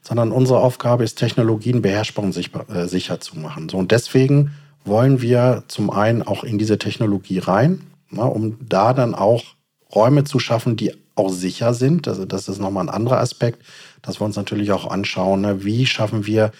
[0.01, 3.69] sondern unsere Aufgabe ist, Technologien beherrschbar und sicher, äh, sicher zu machen.
[3.69, 4.51] So und deswegen
[4.83, 9.43] wollen wir zum einen auch in diese Technologie rein, na, um da dann auch
[9.93, 12.07] Räume zu schaffen, die auch sicher sind.
[12.07, 13.63] Also das ist nochmal ein anderer Aspekt,
[14.01, 16.51] dass wir uns natürlich auch anschauen, ne, wie schaffen wir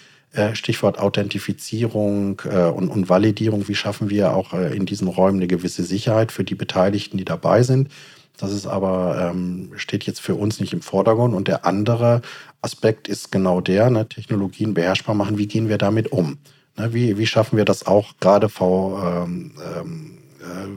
[0.54, 3.66] Stichwort Authentifizierung äh, und, Validierung.
[3.68, 7.24] Wie schaffen wir auch äh, in diesen Räumen eine gewisse Sicherheit für die Beteiligten, die
[7.24, 7.88] dabei sind?
[8.36, 11.34] Das ist aber, ähm, steht jetzt für uns nicht im Vordergrund.
[11.34, 12.22] Und der andere
[12.62, 15.38] Aspekt ist genau der, ne, Technologien beherrschbar machen.
[15.38, 16.38] Wie gehen wir damit um?
[16.76, 20.18] Ne, wie, wie schaffen wir das auch gerade vor ähm, ähm,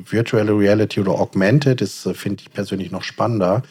[0.10, 1.82] Virtual Reality oder Augmented?
[1.82, 3.64] Das finde ich persönlich noch spannender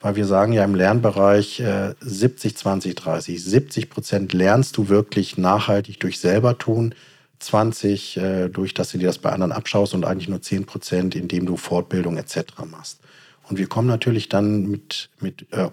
[0.00, 3.44] weil wir sagen ja im Lernbereich äh, 70, 20, 30.
[3.44, 6.94] 70 Prozent lernst du wirklich nachhaltig durch selber tun,
[7.38, 11.14] 20 äh, durch, dass du dir das bei anderen abschaust und eigentlich nur 10 Prozent,
[11.14, 12.44] indem du Fortbildung etc.
[12.70, 13.00] machst.
[13.48, 15.68] Und wir kommen natürlich dann mit, mit äh,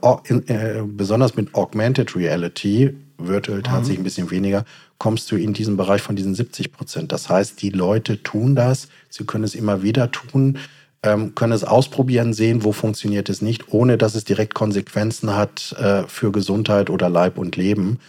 [0.48, 3.64] äh, besonders mit Augmented Reality, virtuell mhm.
[3.64, 4.66] tatsächlich ein bisschen weniger,
[4.98, 7.12] kommst du in diesen Bereich von diesen 70 Prozent.
[7.12, 10.58] Das heißt, die Leute tun das, sie können es immer wieder tun
[11.02, 16.04] können es ausprobieren, sehen, wo funktioniert es nicht, ohne dass es direkt Konsequenzen hat äh,
[16.08, 18.00] für Gesundheit oder Leib und Leben.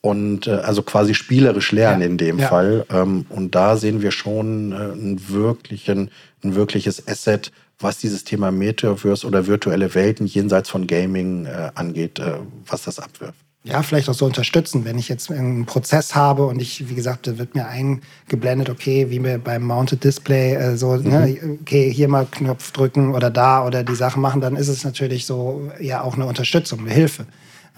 [0.00, 2.48] Und äh, also quasi spielerisch lernen ja, in dem ja.
[2.48, 2.84] Fall.
[2.90, 6.10] Ähm, und da sehen wir schon äh, einen wirklichen,
[6.42, 12.20] ein wirkliches Asset, was dieses Thema Metaverse oder virtuelle Welten jenseits von Gaming angeht,
[12.64, 16.60] was das abwirft ja, vielleicht auch so unterstützen, wenn ich jetzt einen Prozess habe und
[16.60, 20.96] ich, wie gesagt, da wird mir eingeblendet, okay, wie mir beim Mounted Display äh, so,
[20.96, 21.08] mhm.
[21.08, 24.82] ne, okay, hier mal Knopf drücken oder da oder die Sachen machen, dann ist es
[24.82, 27.26] natürlich so ja auch eine Unterstützung, eine Hilfe.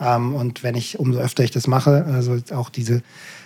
[0.00, 3.02] Ähm, und wenn ich, umso öfter ich das mache, also auch diese,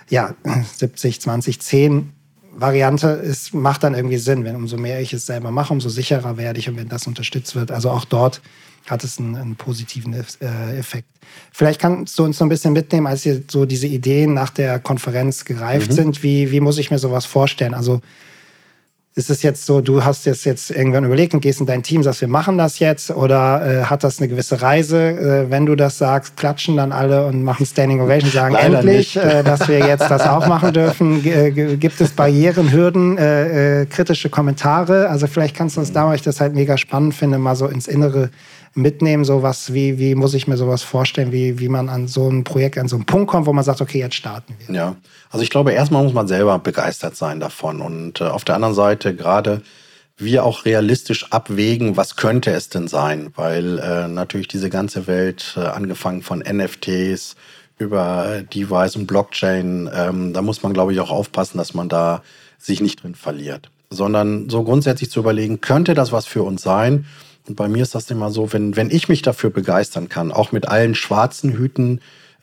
[0.08, 0.34] ja,
[0.76, 2.12] 70, 20, 10
[2.52, 4.44] Variante ist, macht dann irgendwie Sinn.
[4.44, 7.54] Wenn umso mehr ich es selber mache, umso sicherer werde ich und wenn das unterstützt
[7.54, 7.70] wird.
[7.70, 8.40] Also auch dort
[8.90, 11.08] hat es einen, einen positiven äh, Effekt.
[11.52, 14.78] Vielleicht kannst du uns so ein bisschen mitnehmen, als ihr so diese Ideen nach der
[14.78, 15.94] Konferenz gereift mhm.
[15.94, 16.22] sind.
[16.22, 17.74] Wie, wie muss ich mir sowas vorstellen?
[17.74, 18.00] Also
[19.18, 22.04] ist es jetzt so, du hast jetzt, jetzt irgendwann überlegt und gehst in dein Team,
[22.04, 23.10] sagst, wir machen das jetzt?
[23.10, 24.96] Oder äh, hat das eine gewisse Reise?
[25.48, 29.16] Äh, wenn du das sagst, klatschen dann alle und machen Standing Ovation, sagen Leider endlich,
[29.16, 31.20] äh, dass wir jetzt das auch machen dürfen.
[31.22, 35.08] G gibt es Barrieren, Hürden, äh, äh, kritische Kommentare?
[35.10, 37.66] Also vielleicht kannst du uns da, weil ich das halt mega spannend finde, mal so
[37.66, 38.30] ins Innere
[38.78, 42.44] mitnehmen, sowas, wie, wie muss ich mir sowas vorstellen, wie, wie man an so ein
[42.44, 44.74] Projekt, an so einen Punkt kommt, wo man sagt, okay, jetzt starten wir.
[44.74, 44.96] Ja,
[45.30, 47.80] also ich glaube, erstmal muss man selber begeistert sein davon.
[47.80, 49.62] Und äh, auf der anderen Seite gerade
[50.18, 55.54] wir auch realistisch abwägen, was könnte es denn sein, weil äh, natürlich diese ganze Welt,
[55.56, 57.36] äh, angefangen von NFTs
[57.78, 62.22] über Device und Blockchain, ähm, da muss man, glaube ich, auch aufpassen, dass man da
[62.58, 67.06] sich nicht drin verliert, sondern so grundsätzlich zu überlegen, könnte das was für uns sein?
[67.48, 70.52] Und bei mir ist das immer so, wenn, wenn ich mich dafür begeistern kann, auch
[70.52, 72.00] mit allen schwarzen Hüten,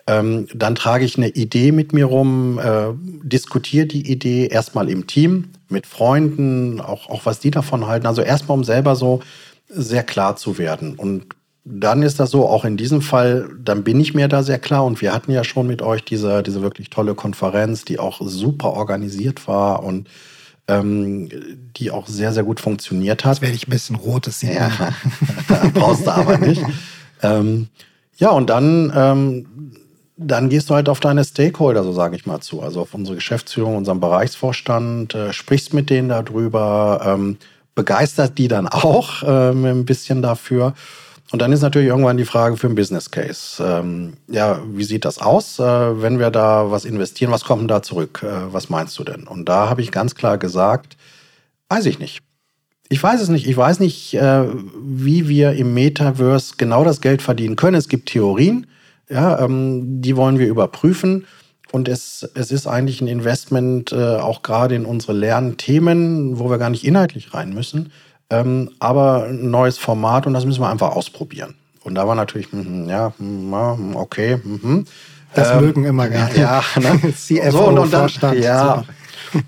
[0.08, 5.08] ähm, dann trage ich eine Idee mit mir rum, äh, diskutiere die Idee erstmal im
[5.08, 8.06] Team, mit Freunden, auch, auch was die davon halten.
[8.06, 9.22] Also erstmal, um selber so
[9.68, 10.96] sehr klar zu werden.
[10.96, 11.28] Und
[11.64, 14.86] dann ist das so, auch in diesem Fall, dann bin ich mir da sehr klar.
[14.86, 18.74] Und wir hatten ja schon mit euch diese, diese wirklich tolle Konferenz, die auch super
[18.74, 20.08] organisiert war und
[20.68, 21.30] ähm,
[21.78, 23.36] die auch sehr, sehr gut funktioniert hat.
[23.36, 24.72] Jetzt werde ich ein bisschen rot, das ja,
[25.74, 26.64] brauchst du aber nicht.
[27.22, 27.68] ähm,
[28.18, 29.74] ja, und dann, ähm,
[30.18, 33.16] dann gehst du halt auf deine Stakeholder, so sage ich mal zu, also auf unsere
[33.16, 37.38] Geschäftsführung, unseren Bereichsvorstand, äh, sprichst mit denen darüber, ähm,
[37.76, 40.74] begeistert die dann auch ähm, ein bisschen dafür.
[41.36, 43.62] Und dann ist natürlich irgendwann die Frage für einen Business Case.
[43.62, 47.30] Ähm, ja, wie sieht das aus, äh, wenn wir da was investieren?
[47.30, 48.24] Was kommt denn da zurück?
[48.24, 49.28] Äh, was meinst du denn?
[49.28, 50.96] Und da habe ich ganz klar gesagt,
[51.70, 52.22] Weiß ich nicht.
[52.90, 53.48] Ich weiß es nicht.
[53.48, 54.46] Ich weiß nicht, äh,
[54.80, 57.76] wie wir im Metaverse genau das Geld verdienen können.
[57.76, 58.68] Es gibt Theorien,
[59.10, 61.26] ja, ähm, die wollen wir überprüfen.
[61.72, 66.60] Und es, es ist eigentlich ein Investment äh, auch gerade in unsere Lernthemen, wo wir
[66.60, 67.92] gar nicht inhaltlich rein müssen,
[68.30, 71.56] ähm, aber ein neues Format und das müssen wir einfach ausprobieren.
[71.84, 74.38] Und da war natürlich, mm, ja, mm, okay.
[74.38, 74.86] Mm,
[75.34, 76.36] das ähm, mögen immer gerne.
[76.38, 77.14] Ja, ne?
[77.16, 78.84] CFO, so, und, und dann, ja,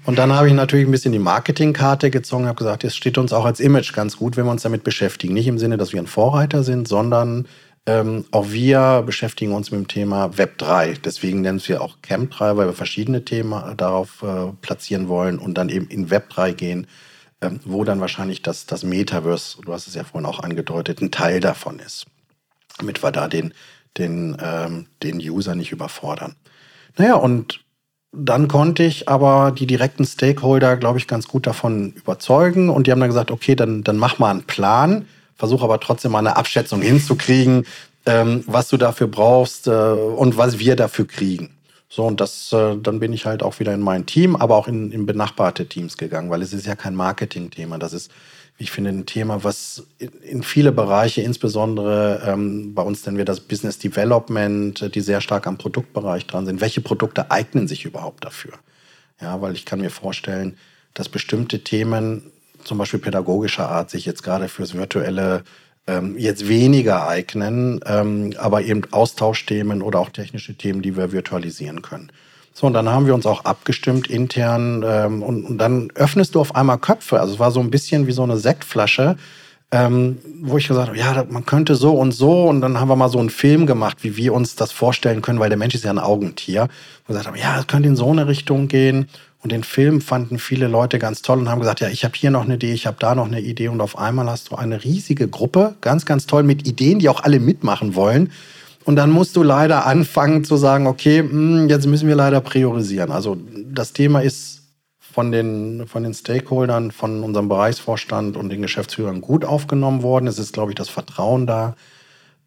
[0.05, 3.17] und dann habe ich natürlich ein bisschen die Marketingkarte gezogen und habe gesagt, es steht
[3.17, 5.33] uns auch als Image ganz gut, wenn wir uns damit beschäftigen.
[5.33, 7.47] Nicht im Sinne, dass wir ein Vorreiter sind, sondern
[7.85, 10.95] ähm, auch wir beschäftigen uns mit dem Thema Web 3.
[11.05, 15.57] Deswegen nennen wir auch Camp 3, weil wir verschiedene Themen darauf äh, platzieren wollen und
[15.57, 16.87] dann eben in Web 3 gehen,
[17.65, 21.39] wo dann wahrscheinlich das, das Metaverse, du hast es ja vorhin auch angedeutet, ein Teil
[21.39, 22.05] davon ist.
[22.77, 23.53] Damit wir da den,
[23.97, 26.35] den, ähm, den User nicht überfordern.
[26.97, 27.63] Naja, und
[28.11, 32.69] dann konnte ich aber die direkten Stakeholder, glaube ich, ganz gut davon überzeugen.
[32.69, 35.05] Und die haben dann gesagt, okay, dann, dann mach mal einen Plan
[35.37, 37.65] versuche aber trotzdem mal eine Abschätzung hinzukriegen,
[38.05, 41.56] ähm, was du dafür brauchst äh, und was wir dafür kriegen.
[41.89, 44.67] So, und das, äh, dann bin ich halt auch wieder in mein Team, aber auch
[44.67, 47.77] in, in benachbarte Teams gegangen, weil es ist ja kein Marketing-Thema.
[47.77, 48.11] Das ist,
[48.57, 53.25] ich finde, ein Thema, was in, in viele Bereiche, insbesondere ähm, bei uns nennen wir
[53.25, 56.59] das Business Development, äh, die sehr stark am Produktbereich dran sind.
[56.59, 58.53] Welche Produkte eignen sich überhaupt dafür?
[59.21, 60.57] Ja, weil ich kann mir vorstellen,
[60.93, 62.31] dass bestimmte Themen
[62.63, 65.43] zum Beispiel pädagogischer Art sich jetzt gerade fürs virtuelle
[65.87, 71.81] ähm, jetzt weniger eignen, ähm, aber eben Austauschthemen oder auch technische Themen, die wir virtualisieren
[71.81, 72.11] können.
[72.53, 76.55] So, und dann haben wir uns auch abgestimmt intern ähm, und, dann öffnest du auf
[76.55, 77.19] einmal Köpfe.
[77.19, 79.15] Also es war so ein bisschen wie so eine Sektflasche,
[79.69, 82.45] wo ich gesagt habe, ja, man könnte so und so.
[82.45, 85.41] Und dann haben wir mal so einen Film gemacht, wie wir uns das vorstellen können,
[85.41, 86.63] weil der Mensch ist ja ein Augentier.
[86.63, 89.09] Und gesagt haben, ja, es könnte in so eine Richtung gehen.
[89.43, 92.31] Und den Film fanden viele Leute ganz toll und haben gesagt, ja, ich habe hier
[92.31, 93.67] noch eine Idee, ich habe da noch eine Idee.
[93.67, 97.23] Und auf einmal hast du eine riesige Gruppe, ganz, ganz toll mit Ideen, die auch
[97.23, 98.31] alle mitmachen wollen.
[98.83, 103.11] Und dann musst du leider anfangen zu sagen, okay, hm, jetzt müssen wir leider priorisieren.
[103.11, 103.37] Also
[103.69, 104.63] das Thema ist
[104.99, 110.27] von den, von den Stakeholdern, von unserem Bereichsvorstand und den Geschäftsführern gut aufgenommen worden.
[110.27, 111.75] Es ist, glaube ich, das Vertrauen da,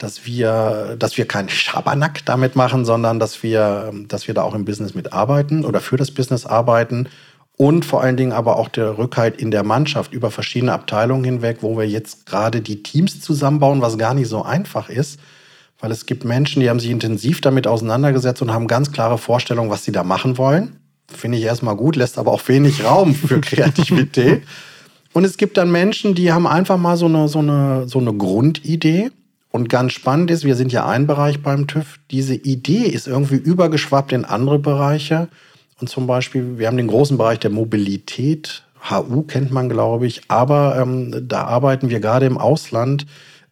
[0.00, 4.54] dass wir, dass wir keinen Schabernack damit machen, sondern dass wir, dass wir da auch
[4.54, 7.06] im Business mitarbeiten oder für das Business arbeiten
[7.58, 11.58] und vor allen Dingen aber auch der Rückhalt in der Mannschaft über verschiedene Abteilungen hinweg,
[11.60, 15.20] wo wir jetzt gerade die Teams zusammenbauen, was gar nicht so einfach ist,
[15.80, 19.68] weil es gibt Menschen, die haben sich intensiv damit auseinandergesetzt und haben ganz klare Vorstellungen,
[19.68, 20.76] was sie da machen wollen.
[21.08, 24.44] Finde ich erstmal gut, lässt aber auch wenig Raum für Kreativität.
[25.12, 28.14] und es gibt dann Menschen, die haben einfach mal so eine, so eine, so eine
[28.14, 29.10] Grundidee
[29.50, 33.36] und ganz spannend ist, wir sind ja ein Bereich beim TÜV, diese Idee ist irgendwie
[33.36, 35.28] übergeschwappt in andere Bereiche.
[35.80, 40.22] Und zum Beispiel, wir haben den großen Bereich der Mobilität, HU kennt man, glaube ich,
[40.28, 43.06] aber ähm, da arbeiten wir gerade im Ausland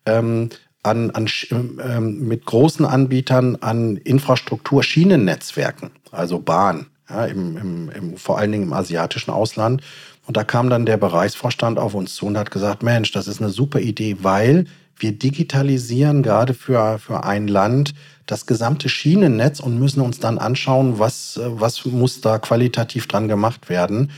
[0.06, 0.50] ähm,
[0.82, 8.16] an, an, ähm, mit großen Anbietern an Infrastruktur, Schienennetzwerken, also Bahn, ja, im, im, im,
[8.16, 9.82] vor allen Dingen im asiatischen Ausland.
[10.26, 13.40] Und da kam dann der Bereichsvorstand auf uns zu und hat gesagt, Mensch, das ist
[13.40, 14.66] eine super Idee, weil
[14.98, 17.94] wir digitalisieren gerade für, für ein Land
[18.26, 23.68] das gesamte Schienennetz und müssen uns dann anschauen, was, was muss da qualitativ dran gemacht
[23.68, 24.10] werden.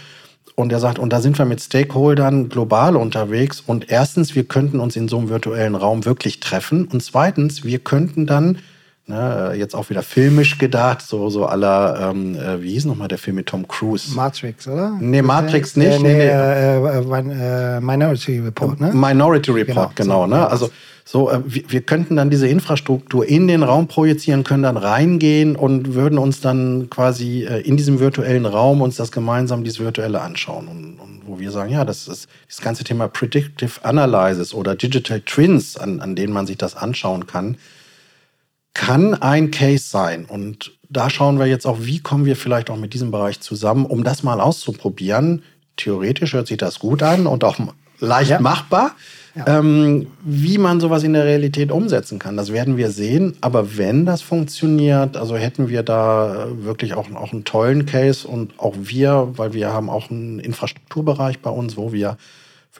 [0.56, 3.62] Und er sagt, und da sind wir mit Stakeholdern global unterwegs.
[3.64, 6.86] Und erstens, wir könnten uns in so einem virtuellen Raum wirklich treffen.
[6.86, 8.58] Und zweitens, wir könnten dann
[9.10, 13.18] Ne, jetzt auch wieder filmisch gedacht, so, so aller, ähm, äh, wie hieß nochmal der
[13.18, 14.14] Film mit Tom Cruise?
[14.14, 14.96] Matrix, oder?
[15.00, 15.88] Nee, Matrix nicht.
[15.88, 18.92] Äh, nee, nee, äh, äh, Minority Report, ne?
[18.94, 20.26] Minority Report, genau.
[20.26, 20.48] genau so, ne?
[20.48, 20.70] Also
[21.04, 25.56] so, äh, wir, wir, könnten dann diese Infrastruktur in den Raum projizieren, können dann reingehen
[25.56, 30.20] und würden uns dann quasi äh, in diesem virtuellen Raum uns das gemeinsam, dieses Virtuelle
[30.20, 30.68] anschauen.
[30.68, 35.20] Und, und wo wir sagen, ja, das ist das ganze Thema Predictive Analysis oder Digital
[35.22, 37.56] Twins, an, an denen man sich das anschauen kann
[38.80, 40.24] kann ein Case sein.
[40.24, 43.84] Und da schauen wir jetzt auch, wie kommen wir vielleicht auch mit diesem Bereich zusammen,
[43.84, 45.42] um das mal auszuprobieren.
[45.76, 47.58] Theoretisch hört sich das gut an und auch
[47.98, 48.40] leicht ja.
[48.40, 48.92] machbar.
[49.34, 49.58] Ja.
[49.58, 53.36] Ähm, wie man sowas in der Realität umsetzen kann, das werden wir sehen.
[53.42, 58.58] Aber wenn das funktioniert, also hätten wir da wirklich auch, auch einen tollen Case und
[58.58, 62.16] auch wir, weil wir haben auch einen Infrastrukturbereich bei uns, wo wir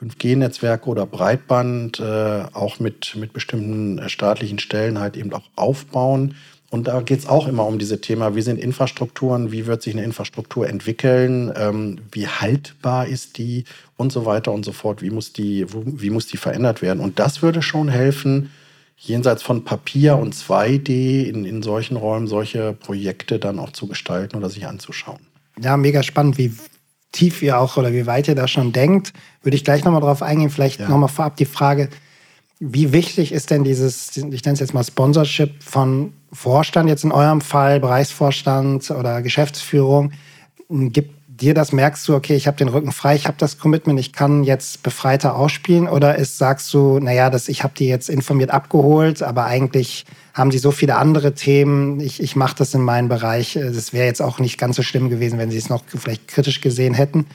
[0.01, 6.35] 5G-Netzwerke oder Breitband äh, auch mit, mit bestimmten äh, staatlichen Stellen halt eben auch aufbauen.
[6.71, 9.93] Und da geht es auch immer um diese Thema, wie sind Infrastrukturen, wie wird sich
[9.93, 13.65] eine Infrastruktur entwickeln, ähm, wie haltbar ist die
[13.97, 17.01] und so weiter und so fort, wie muss die, wie muss die verändert werden.
[17.01, 18.51] Und das würde schon helfen,
[18.95, 24.37] jenseits von Papier und 2D in, in solchen Räumen solche Projekte dann auch zu gestalten
[24.37, 25.19] oder sich anzuschauen.
[25.59, 26.53] Ja, mega spannend, wie
[27.11, 30.21] tief ihr auch oder wie weit ihr da schon denkt, würde ich gleich nochmal drauf
[30.21, 30.49] eingehen.
[30.49, 30.89] Vielleicht ja.
[30.89, 31.89] nochmal vorab die Frage,
[32.59, 37.11] wie wichtig ist denn dieses, ich nenne es jetzt mal Sponsorship von Vorstand jetzt in
[37.11, 40.11] eurem Fall, Bereichsvorstand oder Geschäftsführung?
[40.69, 43.99] Gibt dir das, merkst du, okay, ich habe den Rücken frei, ich habe das Commitment,
[43.99, 45.87] ich kann jetzt befreiter ausspielen?
[45.87, 50.51] Oder ist, sagst du, naja, das, ich habe die jetzt informiert abgeholt, aber eigentlich haben
[50.51, 53.53] sie so viele andere Themen, ich, ich mache das in meinem Bereich.
[53.53, 56.61] Das wäre jetzt auch nicht ganz so schlimm gewesen, wenn sie es noch vielleicht kritisch
[56.61, 57.25] gesehen hätten.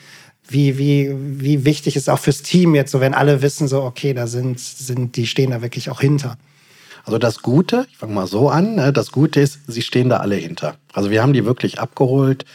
[0.47, 4.13] Wie, wie, wie wichtig ist auch fürs Team jetzt so, wenn alle wissen, so, okay,
[4.13, 6.37] da sind, sind, die stehen da wirklich auch hinter?
[7.03, 10.17] Also das Gute, ich fange mal so an, ne, das Gute ist, sie stehen da
[10.17, 10.75] alle hinter.
[10.93, 12.45] Also wir haben die wirklich abgeholt.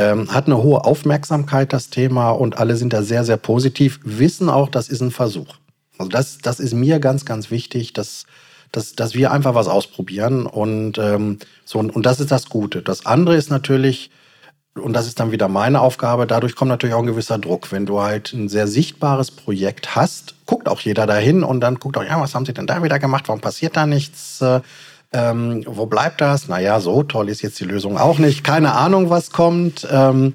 [0.00, 4.48] Ähm, hat eine hohe Aufmerksamkeit, das Thema, und alle sind da sehr, sehr positiv, wissen
[4.48, 5.56] auch, das ist ein Versuch.
[5.98, 8.24] Also das, das ist mir ganz, ganz wichtig, dass,
[8.72, 10.46] dass, dass wir einfach was ausprobieren.
[10.46, 12.80] Und, ähm, so, und das ist das Gute.
[12.80, 14.10] Das andere ist natürlich,
[14.74, 17.70] und das ist dann wieder meine Aufgabe, dadurch kommt natürlich auch ein gewisser Druck.
[17.70, 21.98] Wenn du halt ein sehr sichtbares Projekt hast, guckt auch jeder dahin und dann guckt
[21.98, 23.28] auch, ja, was haben sie denn da wieder gemacht?
[23.28, 24.42] Warum passiert da nichts?
[25.12, 26.48] Äh, ähm, wo bleibt das?
[26.48, 28.44] Naja, so toll ist jetzt die Lösung auch nicht.
[28.44, 29.86] Keine Ahnung, was kommt.
[29.90, 30.34] Ähm,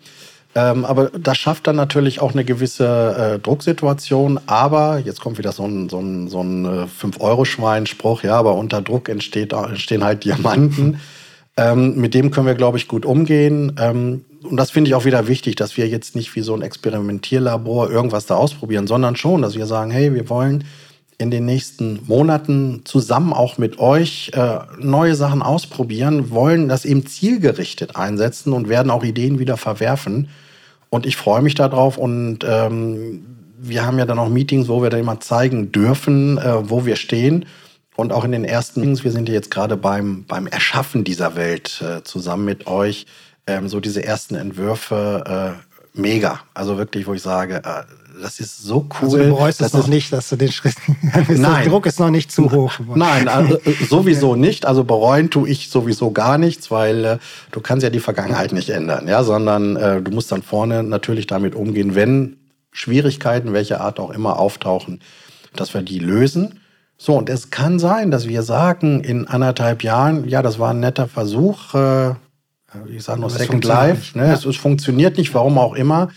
[0.58, 4.40] ähm, aber das schafft dann natürlich auch eine gewisse äh, Drucksituation.
[4.46, 8.24] Aber jetzt kommt wieder so ein, so ein, so ein äh, 5-Euro-Schwein-Spruch.
[8.24, 11.00] Ja, aber unter Druck entsteht, entstehen halt Diamanten.
[11.58, 13.78] Ähm, mit dem können wir, glaube ich, gut umgehen.
[13.80, 16.62] Ähm, und das finde ich auch wieder wichtig, dass wir jetzt nicht wie so ein
[16.62, 20.66] Experimentierlabor irgendwas da ausprobieren, sondern schon, dass wir sagen, hey, wir wollen
[21.18, 27.06] in den nächsten Monaten zusammen auch mit euch äh, neue Sachen ausprobieren, wollen das eben
[27.06, 30.30] zielgerichtet einsetzen und werden auch Ideen wieder verwerfen.
[30.90, 33.26] Und ich freue mich darauf und ähm,
[33.58, 36.96] wir haben ja dann auch Meetings, wo wir dann immer zeigen dürfen, äh, wo wir
[36.96, 37.46] stehen.
[37.96, 41.36] Und auch in den ersten Meetings, wir sind ja jetzt gerade beim, beim Erschaffen dieser
[41.36, 43.06] Welt äh, zusammen mit euch,
[43.48, 46.42] ähm, so diese ersten Entwürfe, äh, mega.
[46.54, 47.84] Also wirklich, wo ich sage, äh,
[48.22, 49.06] das ist so cool.
[49.06, 50.76] Also du bereust es noch nicht, dass du den Schritt.
[51.02, 51.28] Nein.
[51.28, 52.74] Der Druck ist noch nicht zu hoch.
[52.96, 54.66] Nein, also, äh, sowieso nicht.
[54.66, 57.18] Also bereuen tue ich sowieso gar nichts, weil äh,
[57.52, 61.28] du kannst ja die Vergangenheit nicht ändern, ja, sondern äh, du musst dann vorne natürlich
[61.28, 62.38] damit umgehen, wenn
[62.72, 65.02] Schwierigkeiten, welcher Art auch immer, auftauchen,
[65.56, 66.60] dass wir die lösen.
[66.98, 70.80] So, und es kann sein, dass wir sagen, in anderthalb Jahren, ja, das war ein
[70.80, 72.12] netter Versuch, äh,
[72.90, 74.28] ich sage nur Second Life, ne?
[74.28, 74.34] Ja.
[74.34, 76.10] es, es funktioniert nicht, warum auch immer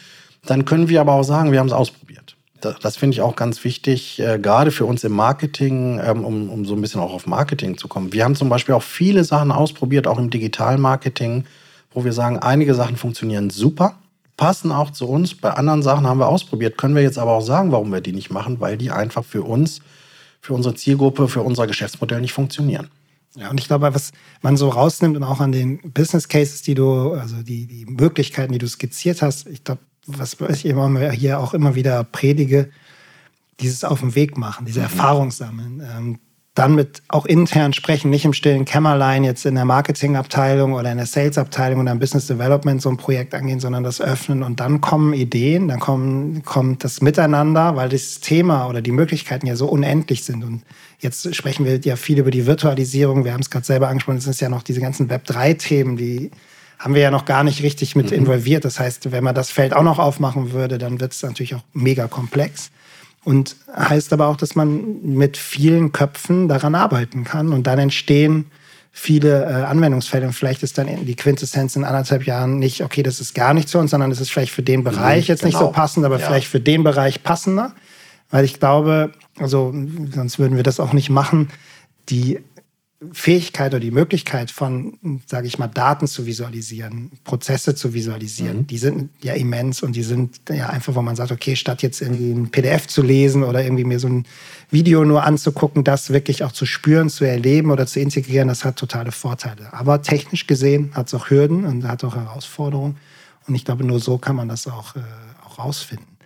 [0.51, 2.37] dann können wir aber auch sagen, wir haben es ausprobiert.
[2.61, 6.51] Das, das finde ich auch ganz wichtig, äh, gerade für uns im Marketing, ähm, um,
[6.51, 8.13] um so ein bisschen auch auf Marketing zu kommen.
[8.13, 11.45] Wir haben zum Beispiel auch viele Sachen ausprobiert, auch im Digitalmarketing,
[11.93, 13.97] wo wir sagen, einige Sachen funktionieren super,
[14.37, 15.35] passen auch zu uns.
[15.35, 18.13] Bei anderen Sachen haben wir ausprobiert, können wir jetzt aber auch sagen, warum wir die
[18.13, 19.81] nicht machen, weil die einfach für uns,
[20.41, 22.89] für unsere Zielgruppe, für unser Geschäftsmodell nicht funktionieren.
[23.37, 24.11] Ja, und ich glaube, was
[24.43, 28.53] man so rausnimmt und auch an den Business Cases, die du, also die, die Möglichkeiten,
[28.53, 32.71] die du skizziert hast, ich glaube, was ich immer hier auch immer wieder predige,
[33.61, 34.85] dieses auf dem Weg machen, diese mhm.
[34.85, 35.83] Erfahrung sammeln.
[35.97, 36.19] Ähm,
[36.59, 40.97] dann mit auch intern sprechen, nicht im stillen Kämmerlein jetzt in der Marketingabteilung oder in
[40.97, 44.81] der Salesabteilung oder im Business Development so ein Projekt angehen, sondern das öffnen und dann
[44.81, 49.69] kommen Ideen, dann kommen, kommt das Miteinander, weil das Thema oder die Möglichkeiten ja so
[49.69, 50.43] unendlich sind.
[50.43, 50.65] Und
[50.99, 53.25] jetzt sprechen wir ja viel über die Virtualisierung.
[53.25, 56.33] Wir haben es gerade selber angesprochen, es sind ja noch diese ganzen Web3-Themen, die
[56.79, 58.19] haben wir ja noch gar nicht richtig mit mhm.
[58.19, 58.65] involviert.
[58.65, 61.65] Das heißt, wenn man das Feld auch noch aufmachen würde, dann wird es natürlich auch
[61.73, 62.71] mega komplex.
[63.25, 68.47] Und heißt aber auch, dass man mit vielen Köpfen daran arbeiten kann und dann entstehen
[68.93, 70.27] viele äh, Anwendungsfälle.
[70.27, 73.69] Und vielleicht ist dann die Quintessenz in anderthalb Jahren nicht, okay, das ist gar nicht
[73.69, 75.49] zu uns, sondern es ist vielleicht für den Bereich mhm, jetzt genau.
[75.49, 75.73] nicht so genau.
[75.73, 76.27] passend, aber ja.
[76.27, 77.73] vielleicht für den Bereich passender.
[78.31, 79.75] Weil ich glaube, also
[80.15, 81.49] sonst würden wir das auch nicht machen,
[82.09, 82.41] die
[83.13, 88.67] Fähigkeit oder die Möglichkeit von, sage ich mal, Daten zu visualisieren, Prozesse zu visualisieren, mhm.
[88.67, 92.01] die sind ja immens und die sind ja einfach, wo man sagt, okay, statt jetzt
[92.01, 94.27] irgendwie ein PDF zu lesen oder irgendwie mir so ein
[94.71, 98.77] Video nur anzugucken, das wirklich auch zu spüren, zu erleben oder zu integrieren, das hat
[98.77, 99.73] totale Vorteile.
[99.73, 102.97] Aber technisch gesehen hat es auch Hürden und hat auch Herausforderungen.
[103.47, 105.01] Und ich glaube, nur so kann man das auch, äh,
[105.47, 106.18] auch rausfinden.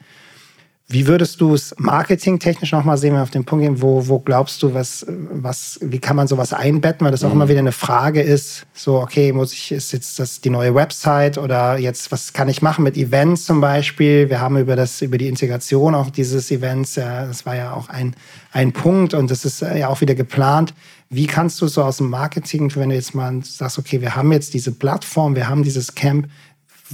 [0.92, 4.18] Wie würdest du es marketingtechnisch nochmal sehen, wenn wir auf den Punkt gehen, wo, wo
[4.18, 7.04] glaubst du, was, was, wie kann man sowas einbetten?
[7.04, 7.36] Weil das auch mhm.
[7.36, 11.38] immer wieder eine Frage ist, so, okay, muss ich, ist jetzt das die neue Website
[11.38, 14.28] oder jetzt, was kann ich machen mit Events zum Beispiel?
[14.28, 17.88] Wir haben über das, über die Integration auch dieses Events, ja, das war ja auch
[17.88, 18.14] ein,
[18.52, 20.74] ein Punkt und das ist ja auch wieder geplant.
[21.08, 24.30] Wie kannst du so aus dem Marketing, wenn du jetzt mal sagst, okay, wir haben
[24.30, 26.28] jetzt diese Plattform, wir haben dieses Camp,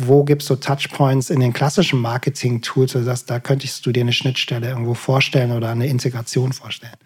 [0.07, 4.13] wo gibt es so Touchpoints in den klassischen Marketing-Tools, sagst, da könntest du dir eine
[4.13, 6.97] Schnittstelle irgendwo vorstellen oder eine Integration vorstellen?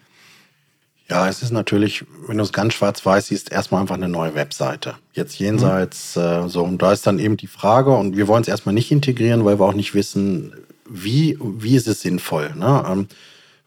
[1.09, 4.95] Ja, es ist natürlich, wenn du es ganz schwarz-weiß siehst, erstmal einfach eine neue Webseite.
[5.13, 6.21] Jetzt jenseits, mhm.
[6.21, 8.91] äh, so, und da ist dann eben die Frage, und wir wollen es erstmal nicht
[8.91, 10.53] integrieren, weil wir auch nicht wissen,
[10.89, 12.53] wie, wie ist es sinnvoll.
[12.55, 12.83] Ne?
[12.87, 13.07] Ähm,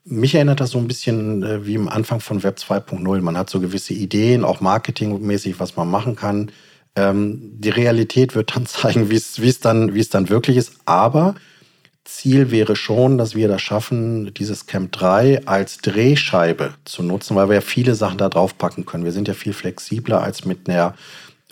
[0.04, 3.20] mich erinnert das so ein bisschen äh, wie am Anfang von Web 2.0.
[3.20, 6.52] Man hat so gewisse Ideen, auch marketingmäßig, was man machen kann.
[6.96, 10.72] Ähm, die Realität wird dann zeigen, wie es dann, dann wirklich ist.
[10.86, 11.34] Aber
[12.06, 17.48] Ziel wäre schon, dass wir das schaffen, dieses Camp 3 als Drehscheibe zu nutzen, weil
[17.48, 19.04] wir ja viele Sachen da drauf packen können.
[19.04, 20.94] Wir sind ja viel flexibler als mit einer,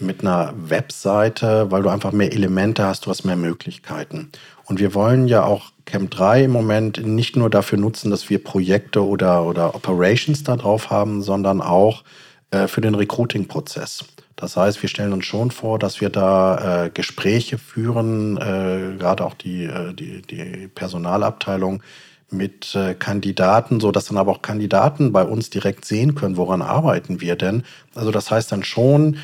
[0.01, 4.31] mit einer Webseite, weil du einfach mehr Elemente hast, du hast mehr Möglichkeiten.
[4.65, 8.43] Und wir wollen ja auch Camp 3 im Moment nicht nur dafür nutzen, dass wir
[8.43, 12.05] Projekte oder, oder Operations da drauf haben, sondern auch
[12.51, 14.05] äh, für den Recruiting-Prozess.
[14.37, 19.25] Das heißt, wir stellen uns schon vor, dass wir da äh, Gespräche führen, äh, gerade
[19.25, 21.83] auch die, äh, die, die Personalabteilung
[22.31, 26.63] mit äh, Kandidaten, so dass dann aber auch Kandidaten bei uns direkt sehen können, woran
[26.63, 27.63] arbeiten wir denn.
[27.95, 29.19] Also das heißt dann schon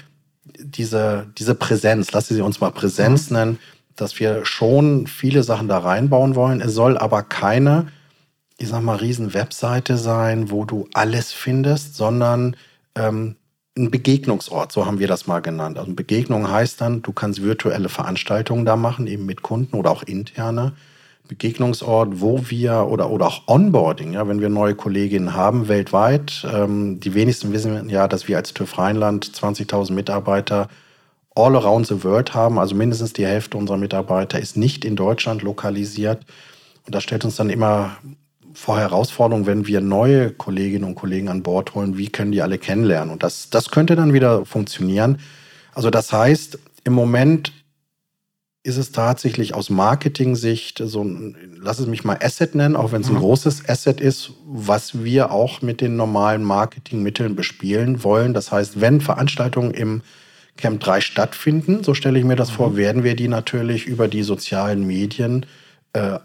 [0.45, 3.37] diese, diese Präsenz, lassen Sie uns mal Präsenz mhm.
[3.37, 3.59] nennen,
[3.97, 6.61] dass wir schon viele Sachen da reinbauen wollen.
[6.61, 7.89] Es soll aber keine,
[8.59, 12.57] ich sag mal, riesen Webseite sein, wo du alles findest, sondern
[12.95, 13.37] ähm,
[13.77, 15.79] ein Begegnungsort, so haben wir das mal genannt.
[15.79, 20.03] Also Begegnung heißt dann, du kannst virtuelle Veranstaltungen da machen, eben mit Kunden oder auch
[20.03, 20.73] interne.
[21.29, 26.45] Begegnungsort, wo wir oder, oder auch Onboarding, ja, wenn wir neue Kolleginnen haben weltweit.
[26.53, 30.69] Ähm, die wenigsten wissen ja, dass wir als TÜV Rheinland 20.000 Mitarbeiter
[31.37, 32.59] all around the world haben.
[32.59, 36.27] Also mindestens die Hälfte unserer Mitarbeiter ist nicht in Deutschland lokalisiert.
[36.85, 37.97] Und das stellt uns dann immer
[38.55, 42.59] vor Herausforderungen, wenn wir neue Kolleginnen und Kollegen an Bord holen, wie können die alle
[42.59, 43.13] kennenlernen?
[43.13, 45.19] Und das, das könnte dann wieder funktionieren.
[45.73, 47.53] Also das heißt, im Moment
[48.63, 53.01] ist es tatsächlich aus Marketing-Sicht so ein, lass es mich mal Asset nennen, auch wenn
[53.01, 53.21] es ein mhm.
[53.21, 58.35] großes Asset ist, was wir auch mit den normalen Marketingmitteln bespielen wollen.
[58.35, 60.03] Das heißt, wenn Veranstaltungen im
[60.59, 62.55] Camp 3 stattfinden, so stelle ich mir das mhm.
[62.55, 65.47] vor, werden wir die natürlich über die sozialen Medien äh,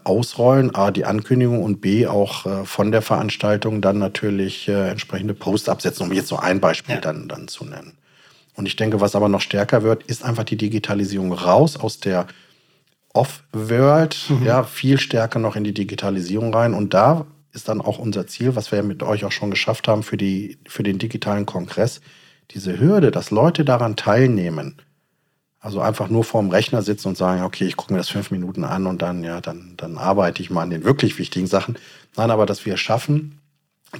[0.04, 0.74] ausrollen.
[0.74, 5.68] A, die Ankündigung und B, auch äh, von der Veranstaltung dann natürlich äh, entsprechende Posts
[5.68, 7.00] absetzen, um jetzt so ein Beispiel ja.
[7.00, 7.98] dann, dann zu nennen.
[8.54, 12.26] Und ich denke, was aber noch stärker wird, ist einfach die Digitalisierung raus aus der
[13.12, 14.46] Off-World, mhm.
[14.46, 16.72] ja, viel stärker noch in die Digitalisierung rein.
[16.72, 20.02] Und da ist dann auch unser Ziel, was wir mit euch auch schon geschafft haben
[20.02, 22.00] für, die, für den digitalen Kongress,
[22.52, 24.76] diese Hürde, dass Leute daran teilnehmen,
[25.66, 28.62] also einfach nur vorm Rechner sitzen und sagen, okay, ich gucke mir das fünf Minuten
[28.62, 31.76] an und dann, ja, dann, dann arbeite ich mal an den wirklich wichtigen Sachen.
[32.16, 33.40] Nein, aber dass wir es schaffen,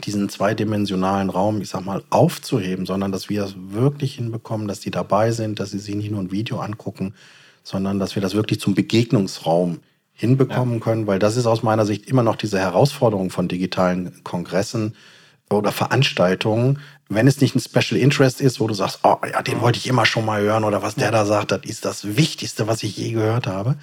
[0.05, 4.93] diesen zweidimensionalen Raum, ich sag mal, aufzuheben, sondern dass wir es wirklich hinbekommen, dass die
[4.93, 7.15] dabei sind, dass sie sich nicht nur ein Video angucken,
[7.65, 9.81] sondern dass wir das wirklich zum Begegnungsraum
[10.13, 10.81] hinbekommen ja.
[10.81, 14.95] können, weil das ist aus meiner Sicht immer noch diese Herausforderung von digitalen Kongressen
[15.51, 16.79] oder Veranstaltungen,
[17.09, 19.87] wenn es nicht ein Special Interest ist, wo du sagst, oh ja, den wollte ich
[19.87, 22.97] immer schon mal hören oder was der da sagt, das ist das Wichtigste, was ich
[22.97, 23.77] je gehört habe.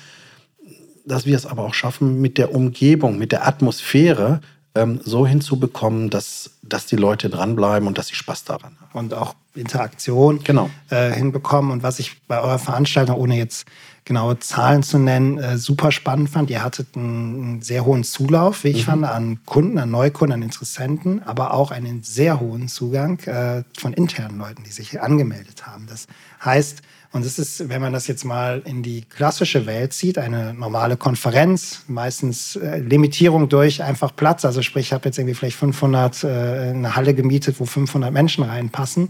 [1.06, 4.42] Dass wir es aber auch schaffen, mit der Umgebung, mit der Atmosphäre
[4.76, 8.98] ähm, so hinzubekommen, dass, dass die Leute dranbleiben und dass sie Spaß daran haben.
[8.98, 10.70] Und auch Interaktion genau.
[10.90, 11.72] äh, hinbekommen.
[11.72, 13.66] Und was ich bei eurer Veranstaltung, ohne jetzt
[14.06, 16.50] genaue Zahlen zu nennen, äh, super spannend fand.
[16.50, 18.92] Ihr hattet einen, einen sehr hohen Zulauf, wie ich mhm.
[18.92, 23.94] fand, an Kunden, an Neukunden, an Interessenten, aber auch einen sehr hohen Zugang äh, von
[23.94, 25.88] internen Leuten, die sich angemeldet haben.
[25.88, 26.08] Das
[26.44, 26.82] heißt,
[27.14, 30.98] und es ist, wenn man das jetzt mal in die klassische Welt zieht, eine normale
[30.98, 34.46] Konferenz, meistens äh, Limitierung durch einfach Platz.
[34.46, 38.44] Also sprich, ich habe jetzt irgendwie vielleicht 500, äh, eine Halle gemietet, wo 500 Menschen
[38.44, 39.10] reinpassen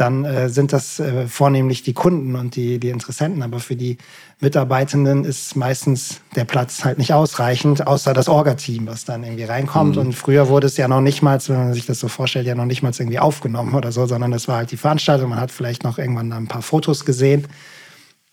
[0.00, 3.42] dann äh, sind das äh, vornehmlich die Kunden und die, die Interessenten.
[3.42, 3.98] Aber für die
[4.40, 9.96] Mitarbeitenden ist meistens der Platz halt nicht ausreichend, außer das Orga-Team, was dann irgendwie reinkommt.
[9.96, 10.02] Mhm.
[10.02, 12.54] Und früher wurde es ja noch nicht mal, wenn man sich das so vorstellt, ja
[12.54, 15.30] noch nicht mal irgendwie aufgenommen oder so, sondern das war halt die Veranstaltung.
[15.30, 17.46] Man hat vielleicht noch irgendwann ein paar Fotos gesehen.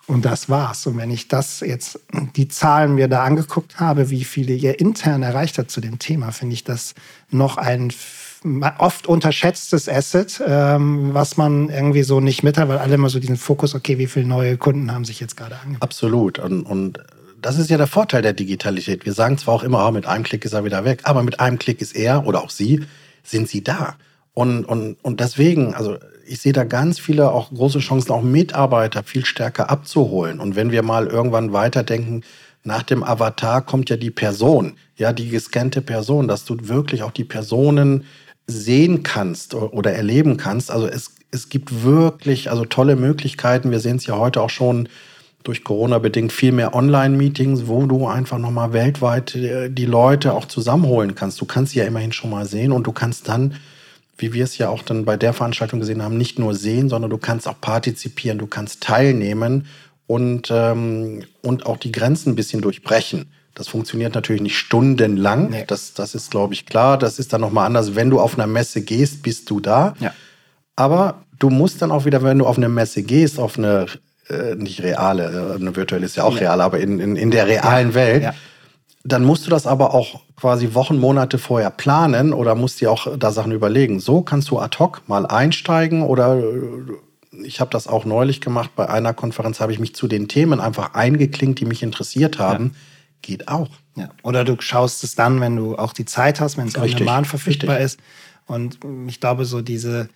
[0.07, 0.87] Und das war's.
[0.87, 1.99] Und wenn ich das jetzt,
[2.37, 6.31] die Zahlen mir da angeguckt habe, wie viele ihr intern erreicht hat zu dem Thema,
[6.31, 6.95] finde ich das
[7.29, 7.91] noch ein
[8.77, 13.19] oft unterschätztes Asset, ähm, was man irgendwie so nicht mit hat, weil alle immer so
[13.19, 15.83] diesen Fokus, okay, wie viele neue Kunden haben sich jetzt gerade angemeldet.
[15.83, 16.39] Absolut.
[16.39, 16.99] Und, und
[17.41, 19.05] das ist ja der Vorteil der Digitalität.
[19.05, 21.39] Wir sagen zwar auch immer, oh, mit einem Klick ist er wieder weg, aber mit
[21.39, 22.85] einem Klick ist er oder auch sie,
[23.23, 23.95] sind sie da.
[24.33, 29.03] Und, und, und deswegen, also ich sehe da ganz viele auch große Chancen, auch Mitarbeiter
[29.03, 30.39] viel stärker abzuholen.
[30.39, 32.23] Und wenn wir mal irgendwann weiterdenken,
[32.63, 37.11] nach dem Avatar kommt ja die Person, ja, die gescannte Person, dass du wirklich auch
[37.11, 38.03] die Personen
[38.47, 40.71] sehen kannst oder erleben kannst.
[40.71, 43.71] Also es, es gibt wirklich also tolle Möglichkeiten.
[43.71, 44.89] Wir sehen es ja heute auch schon
[45.43, 50.45] durch Corona bedingt viel mehr Online-Meetings, wo du einfach nochmal weltweit äh, die Leute auch
[50.45, 51.39] zusammenholen kannst.
[51.39, 53.55] Du kannst sie ja immerhin schon mal sehen und du kannst dann
[54.17, 57.11] wie wir es ja auch dann bei der Veranstaltung gesehen haben, nicht nur sehen, sondern
[57.11, 59.67] du kannst auch partizipieren, du kannst teilnehmen
[60.07, 63.31] und, ähm, und auch die Grenzen ein bisschen durchbrechen.
[63.57, 65.49] Das funktioniert natürlich nicht stundenlang.
[65.49, 65.63] Nee.
[65.65, 66.95] Das, das ist, glaube ich, klar.
[66.99, 67.95] Das ist dann nochmal anders.
[67.95, 69.95] Wenn du auf einer Messe gehst, bist du da.
[69.99, 70.13] Ja.
[70.75, 73.87] Aber du musst dann auch wieder, wenn du auf eine Messe gehst, auf eine
[74.29, 76.41] äh, nicht reale, äh, eine virtuelle ist ja auch ja.
[76.41, 77.95] real, aber in, in, in der realen ja.
[77.95, 78.35] Welt, ja.
[79.03, 83.17] dann musst du das aber auch quasi Wochen, Monate vorher planen oder musst dir auch
[83.17, 83.99] da Sachen überlegen.
[83.99, 88.71] So kannst du ad hoc mal einsteigen oder äh, ich habe das auch neulich gemacht.
[88.75, 92.75] Bei einer Konferenz habe ich mich zu den Themen einfach eingeklinkt, die mich interessiert haben.
[93.21, 93.69] Geht auch.
[93.95, 94.09] Ja.
[94.23, 97.27] Oder du schaust es dann, wenn du auch die Zeit hast, wenn es on demand
[97.27, 97.99] verfügbar Richtig.
[97.99, 97.99] ist.
[98.45, 100.09] Und ich glaube, so diese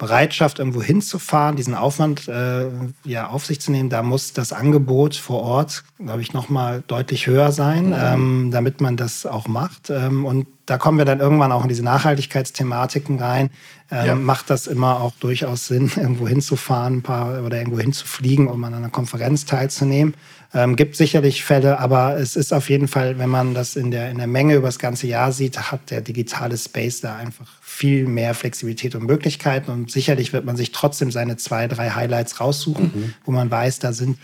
[0.00, 2.68] Bereitschaft, irgendwo hinzufahren, diesen Aufwand äh,
[3.04, 7.26] ja, auf sich zu nehmen, da muss das Angebot vor Ort, glaube ich, nochmal deutlich
[7.26, 7.96] höher sein, mhm.
[7.98, 9.90] ähm, damit man das auch macht.
[9.90, 13.50] Ähm, und da kommen wir dann irgendwann auch in diese Nachhaltigkeitsthematiken rein.
[13.90, 14.14] Ähm, ja.
[14.14, 18.72] Macht das immer auch durchaus Sinn, irgendwo hinzufahren ein paar, oder irgendwo hinzufliegen, um an
[18.72, 20.14] einer Konferenz teilzunehmen?
[20.52, 24.10] Ähm, gibt sicherlich Fälle, aber es ist auf jeden Fall, wenn man das in der,
[24.10, 28.06] in der Menge über das ganze Jahr sieht, hat der digitale Space da einfach viel
[28.06, 29.70] mehr Flexibilität und Möglichkeiten.
[29.70, 33.14] Und sicherlich wird man sich trotzdem seine zwei, drei Highlights raussuchen, mhm.
[33.24, 34.18] wo man weiß, da sind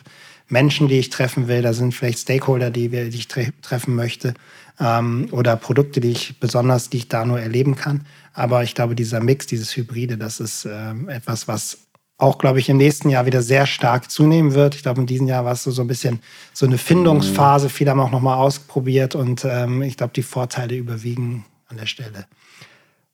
[0.48, 4.34] Menschen, die ich treffen will, da sind vielleicht Stakeholder, die, die ich tre treffen möchte
[4.80, 8.06] ähm, oder Produkte, die ich besonders, die ich da nur erleben kann.
[8.32, 11.78] Aber ich glaube, dieser Mix, dieses Hybride, das ist ähm, etwas, was
[12.18, 14.74] auch, glaube ich, im nächsten Jahr wieder sehr stark zunehmen wird.
[14.74, 16.20] Ich glaube, in diesem Jahr war es so, so ein bisschen
[16.54, 17.68] so eine Findungsphase.
[17.68, 22.26] Viele haben auch nochmal ausprobiert und ähm, ich glaube, die Vorteile überwiegen an der Stelle.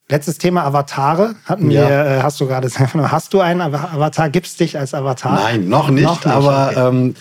[0.08, 1.88] Letztes Thema Avatare hatten ja.
[1.88, 4.30] wir, äh, hast du gerade hast du einen Avatar?
[4.30, 5.34] Gibst dich als Avatar?
[5.34, 6.88] Nein, noch nicht, noch nicht aber okay.
[6.88, 7.14] ähm,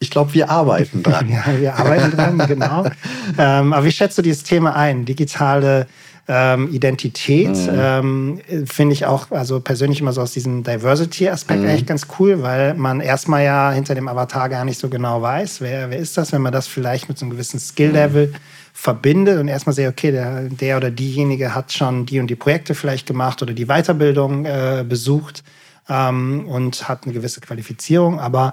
[0.00, 1.28] ich glaube, wir arbeiten dran.
[1.28, 2.84] ja, wir arbeiten dran, genau.
[3.38, 5.04] ähm, aber wie schätzt du dieses Thema ein?
[5.04, 5.86] Digitale
[6.30, 7.70] ähm, Identität mhm.
[7.72, 11.68] ähm, finde ich auch, also persönlich immer so aus diesem Diversity-Aspekt mhm.
[11.68, 15.62] echt ganz cool, weil man erstmal ja hinter dem Avatar gar nicht so genau weiß,
[15.62, 18.34] wer, wer ist das, wenn man das vielleicht mit so einem gewissen Skill-Level mhm.
[18.74, 22.74] verbindet und erstmal sehe, okay, der, der oder diejenige hat schon die und die Projekte
[22.74, 25.42] vielleicht gemacht oder die Weiterbildung äh, besucht
[25.88, 28.52] ähm, und hat eine gewisse Qualifizierung, aber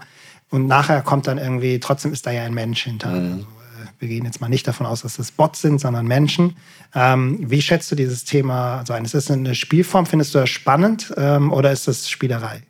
[0.49, 3.09] und nachher kommt dann irgendwie, trotzdem ist da ja ein Mensch hinter.
[3.09, 3.33] Mhm.
[3.33, 3.47] Also,
[3.99, 6.57] wir gehen jetzt mal nicht davon aus, dass das Bots sind, sondern Menschen.
[6.93, 9.05] Ähm, wie schätzt du dieses Thema so ein?
[9.05, 10.05] Ist das eine Spielform?
[10.05, 12.63] Findest du das spannend ähm, oder ist das Spielerei?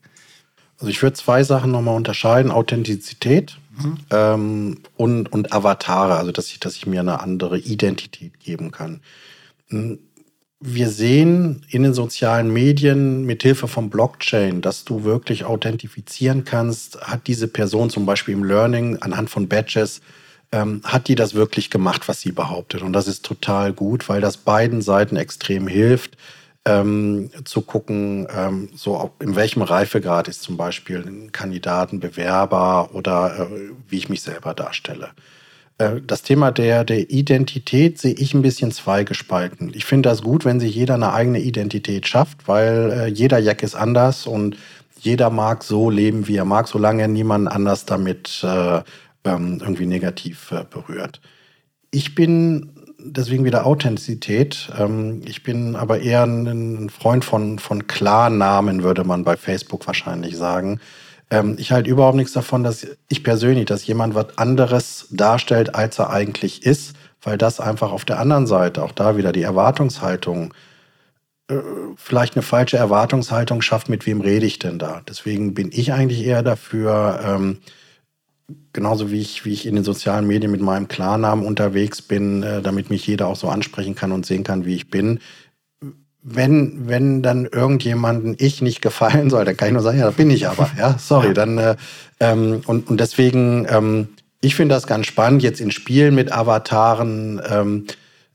[0.79, 2.51] Also ich würde zwei Sachen nochmal unterscheiden.
[2.51, 3.97] Authentizität mhm.
[4.11, 9.01] ähm, und, und Avatare, also dass ich, dass ich mir eine andere Identität geben kann.
[9.69, 9.99] Hm,
[10.61, 16.99] wir sehen in den sozialen Medien mit Hilfe von Blockchain, dass du wirklich authentifizieren kannst,
[17.01, 20.01] hat diese Person zum Beispiel im Learning anhand von Badges
[20.55, 22.81] ähm, hat die das wirklich gemacht, was sie behauptet.
[22.81, 26.17] Und das ist total gut, weil das beiden Seiten extrem hilft,
[26.65, 33.39] ähm, zu gucken, ähm, so in welchem Reifegrad ist zum Beispiel ein Kandidaten, Bewerber oder
[33.39, 35.09] äh, wie ich mich selber darstelle.
[35.77, 39.73] Äh, das Thema der, der Identität sehe ich ein bisschen zweigespalten.
[39.75, 43.61] Ich finde das gut, wenn sich jeder eine eigene Identität schafft, weil äh, jeder Jack
[43.61, 44.55] ist anders und
[44.99, 48.81] jeder mag so leben, wie er mag, solange er niemanden anders damit äh,
[49.25, 51.21] ähm, irgendwie negativ äh, berührt.
[51.91, 54.69] Ich bin deswegen wieder Authentizität.
[54.77, 60.37] Ähm, ich bin aber eher ein Freund von, von Klarnamen, würde man bei Facebook wahrscheinlich
[60.37, 60.79] sagen.
[61.29, 65.99] Ähm, ich halte überhaupt nichts davon, dass ich persönlich, dass jemand was anderes darstellt, als
[65.99, 70.53] er eigentlich ist, weil das einfach auf der anderen Seite, auch da wieder die Erwartungshaltung,
[71.47, 71.55] äh,
[71.95, 75.01] vielleicht eine falsche Erwartungshaltung schafft, mit wem rede ich denn da.
[75.07, 77.57] Deswegen bin ich eigentlich eher dafür, ähm,
[78.73, 82.61] genauso wie ich, wie ich in den sozialen Medien mit meinem Klarnamen unterwegs bin, äh,
[82.61, 85.19] damit mich jeder auch so ansprechen kann und sehen kann, wie ich bin.
[86.21, 90.11] Wenn, wenn dann irgendjemanden ich nicht gefallen soll, dann kann ich nur sagen, ja, da
[90.11, 91.75] bin ich aber, ja, sorry, dann, äh,
[92.19, 94.09] ähm, und, und deswegen, ähm,
[94.41, 97.85] ich finde das ganz spannend, jetzt in Spielen mit Avataren, ähm,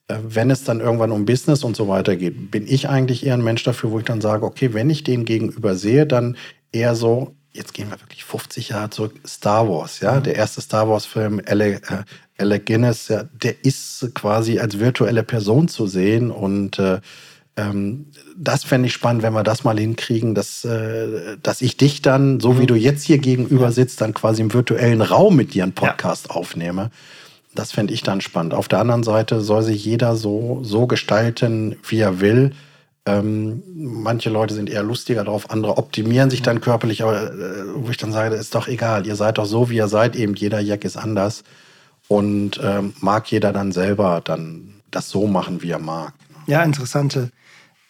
[0.08, 3.34] äh, wenn es dann irgendwann um Business und so weiter geht, bin ich eigentlich eher
[3.34, 6.36] ein Mensch dafür, wo ich dann sage, okay, wenn ich den gegenüber sehe, dann
[6.72, 10.22] eher so, jetzt gehen wir wirklich 50 Jahre zurück, Star Wars, ja, mhm.
[10.22, 12.04] der erste Star Wars-Film, Alec, äh,
[12.38, 17.00] Alec Guinness, ja, der ist quasi als virtuelle Person zu sehen und äh,
[17.56, 22.02] ähm, das fände ich spannend, wenn wir das mal hinkriegen, dass, äh, dass ich dich
[22.02, 22.68] dann, so wie mhm.
[22.68, 26.36] du jetzt hier gegenüber sitzt, dann quasi im virtuellen Raum mit dir einen Podcast ja.
[26.36, 26.90] aufnehme.
[27.54, 28.54] Das fände ich dann spannend.
[28.54, 32.52] Auf der anderen Seite soll sich jeder so, so gestalten, wie er will.
[33.06, 37.90] Ähm, manche Leute sind eher lustiger drauf, andere optimieren sich dann körperlich, aber äh, wo
[37.90, 40.60] ich dann sage, ist doch egal, ihr seid doch so, wie ihr seid, eben jeder
[40.60, 41.42] Jack ist anders
[42.08, 46.12] und ähm, mag jeder dann selber dann das so machen, wie er mag.
[46.46, 47.30] Ja, interessante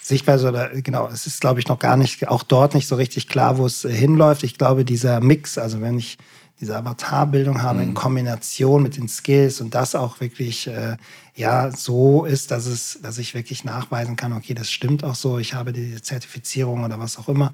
[0.00, 3.28] Sichtweise oder genau, es ist, glaube ich, noch gar nicht, auch dort nicht so richtig
[3.28, 4.44] klar, wo es äh, hinläuft.
[4.44, 6.18] Ich glaube, dieser Mix, also wenn ich
[6.60, 7.88] diese Avatarbildung habe mhm.
[7.88, 10.96] in Kombination mit den Skills und das auch wirklich äh,
[11.34, 15.38] ja so ist, dass es, dass ich wirklich nachweisen kann, okay, das stimmt auch so,
[15.38, 17.52] ich habe diese Zertifizierung oder was auch immer,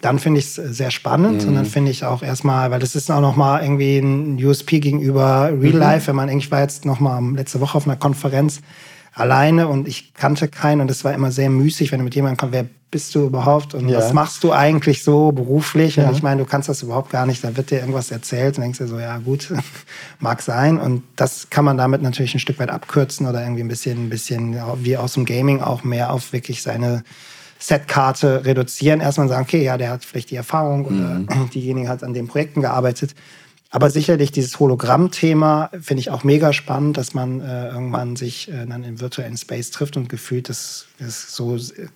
[0.00, 1.48] dann finde ich es sehr spannend mhm.
[1.48, 4.80] und dann finde ich auch erstmal, weil das ist auch noch mal irgendwie ein USP
[4.80, 5.78] gegenüber Real mhm.
[5.78, 8.60] Life, wenn man irgendwie war jetzt noch mal letzte Woche auf einer Konferenz
[9.14, 12.36] alleine und ich kannte keinen und es war immer sehr müßig, wenn du mit jemandem
[12.36, 13.98] kommst, wer bist du überhaupt und ja.
[13.98, 15.96] was machst du eigentlich so beruflich?
[15.96, 16.08] Ja.
[16.08, 18.62] Und ich meine, du kannst das überhaupt gar nicht, da wird dir irgendwas erzählt und
[18.62, 19.52] denkst dir so, ja gut,
[20.20, 23.68] mag sein und das kann man damit natürlich ein Stück weit abkürzen oder irgendwie ein
[23.68, 27.04] bisschen, ein bisschen wie aus dem Gaming auch mehr auf wirklich seine
[27.58, 29.00] Setkarte reduzieren.
[29.00, 31.24] Erstmal sagen, okay, ja, der hat vielleicht die Erfahrung mhm.
[31.28, 33.14] oder diejenige hat an den Projekten gearbeitet.
[33.74, 38.66] Aber sicherlich dieses Hologramm-Thema finde ich auch mega spannend, dass man äh, irgendwann sich äh,
[38.66, 41.88] dann im virtuellen Space trifft und gefühlt das, das so äh,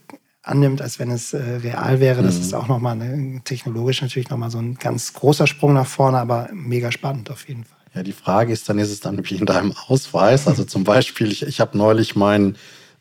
[0.43, 2.25] annimmt, als wenn es äh, real wäre.
[2.25, 2.41] Das mhm.
[2.41, 6.49] ist auch nochmal ne, technologisch natürlich nochmal so ein ganz großer Sprung nach vorne, aber
[6.53, 7.79] mega spannend auf jeden Fall.
[7.95, 10.49] Ja, die Frage ist dann, ist es dann wie in deinem Ausweis?
[10.49, 12.57] Also zum Beispiel, ich, ich habe neulich meinen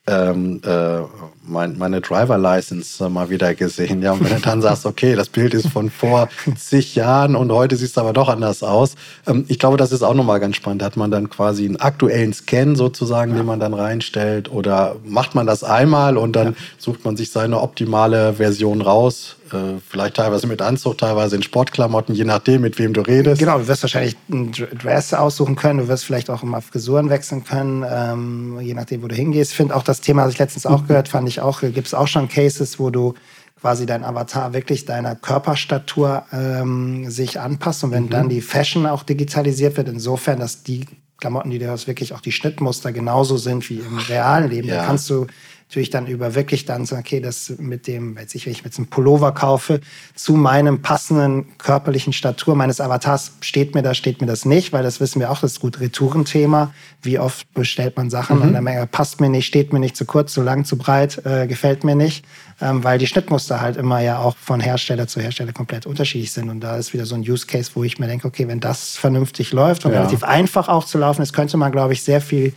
[0.07, 0.99] ähm, äh,
[1.47, 4.01] mein, meine Driver License äh, mal wieder gesehen.
[4.01, 7.51] Ja, und wenn du dann sagst, okay, das Bild ist von vor zig Jahren und
[7.51, 8.95] heute sieht es aber doch anders aus.
[9.25, 10.83] Ähm, ich glaube, das ist auch nochmal ganz spannend.
[10.83, 13.37] Hat man dann quasi einen aktuellen Scan sozusagen, ja.
[13.37, 14.51] den man dann reinstellt?
[14.51, 16.53] Oder macht man das einmal und dann ja.
[16.77, 19.36] sucht man sich seine optimale Version raus?
[19.53, 23.39] Äh, vielleicht teilweise mit Anzug, teilweise in Sportklamotten, je nachdem, mit wem du redest.
[23.39, 27.43] Genau, du wirst wahrscheinlich einen Dress aussuchen können, du wirst vielleicht auch immer Frisuren wechseln
[27.43, 29.51] können, ähm, je nachdem, wo du hingehst.
[29.51, 30.87] Ich finde auch das Thema, was ich letztens auch mhm.
[30.87, 33.13] gehört, fand ich auch, gibt es auch schon Cases, wo du
[33.59, 38.09] quasi dein Avatar wirklich deiner Körperstatur ähm, sich anpasst und wenn mhm.
[38.09, 40.85] dann die Fashion auch digitalisiert wird, insofern, dass die
[41.19, 44.77] Klamotten, die du hast, wirklich auch die Schnittmuster genauso sind wie im realen Leben, ja.
[44.77, 45.25] dann kannst du
[45.67, 48.77] natürlich dann über wirklich dann sagen, okay, das mit dem, wenn ich, wenn ich jetzt
[48.77, 49.81] einen Pullover kaufe,
[50.15, 54.83] zu meinem passenden körperlichen Statur meines Avatars, steht mir das, steht mir das nicht, weil
[54.83, 56.73] das wissen wir auch, das ist gut Retourenthema.
[57.01, 58.41] Wie oft bestellt man Sachen mhm.
[58.43, 61.47] und dann passt mir nicht, steht mir nicht zu kurz, zu lang, zu breit, äh,
[61.47, 62.23] gefällt mir nicht
[62.59, 66.49] ähm, weil die Schnittmuster halt immer ja auch von Hersteller zu Hersteller komplett unterschiedlich sind.
[66.49, 68.97] Und da ist wieder so ein Use Case, wo ich mir denke, okay, wenn das
[68.97, 69.99] vernünftig läuft und ja.
[69.99, 72.53] relativ einfach auch zu laufen ist, könnte man, glaube ich, sehr viel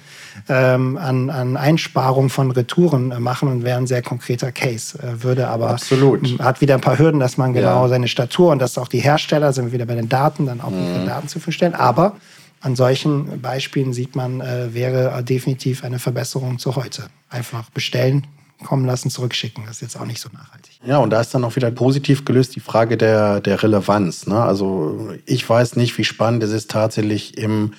[0.48, 4.98] ähm, an, an Einsparung von Retouren äh, machen und wäre ein sehr konkreter Case.
[4.98, 6.38] Äh, würde aber Absolut.
[6.40, 7.88] hat wieder ein paar Hürden, dass man genau ja.
[7.88, 10.70] seine Statur und dass auch die Hersteller, sind wir wieder bei den Daten, dann auch
[10.70, 11.06] mhm.
[11.06, 11.74] Daten zu verstellen.
[11.74, 12.16] Aber
[12.62, 17.04] an solchen Beispielen sieht man, äh, wäre definitiv eine Verbesserung zu heute.
[17.28, 18.26] Einfach bestellen,
[18.64, 19.64] kommen lassen, zurückschicken.
[19.66, 20.78] Das ist jetzt auch nicht so nachhaltig.
[20.84, 24.26] Ja, und da ist dann auch wieder positiv gelöst die Frage der, der Relevanz.
[24.26, 24.40] Ne?
[24.40, 27.72] Also ich weiß nicht, wie spannend es ist, tatsächlich im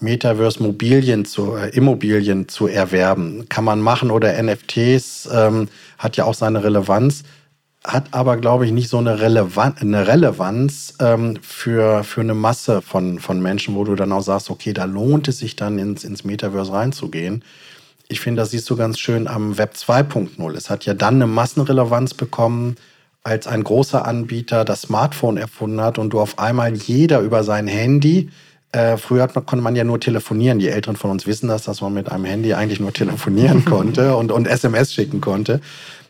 [0.00, 3.48] Metaverse Mobilien zu, äh, Immobilien zu erwerben.
[3.48, 5.68] Kann man machen oder NFTs ähm,
[5.98, 7.22] hat ja auch seine Relevanz,
[7.84, 12.82] hat aber, glaube ich, nicht so eine, Relevan eine Relevanz ähm, für, für eine Masse
[12.82, 16.04] von, von Menschen, wo du dann auch sagst, okay, da lohnt es sich dann ins,
[16.04, 17.44] ins Metaverse reinzugehen
[18.12, 20.54] ich finde, das siehst du ganz schön am Web 2.0.
[20.54, 22.76] Es hat ja dann eine Massenrelevanz bekommen,
[23.24, 27.66] als ein großer Anbieter das Smartphone erfunden hat und du auf einmal jeder über sein
[27.66, 28.30] Handy
[28.72, 30.58] äh, früher man, konnte man ja nur telefonieren.
[30.58, 34.16] Die Älteren von uns wissen das, dass man mit einem Handy eigentlich nur telefonieren konnte
[34.16, 35.60] und, und SMS schicken konnte.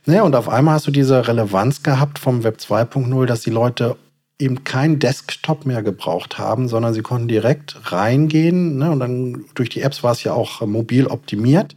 [0.07, 3.97] Naja, und auf einmal hast du diese Relevanz gehabt vom Web 2.0, dass die Leute
[4.43, 8.77] eben kein Desktop mehr gebraucht haben, sondern sie konnten direkt reingehen.
[8.79, 8.91] Ne?
[8.91, 11.75] Und dann durch die Apps war es ja auch mobil optimiert.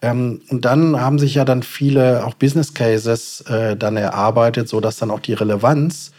[0.00, 4.96] Ähm, und dann haben sich ja dann viele auch Business Cases äh, dann erarbeitet, sodass
[4.96, 6.12] dann auch die Relevanz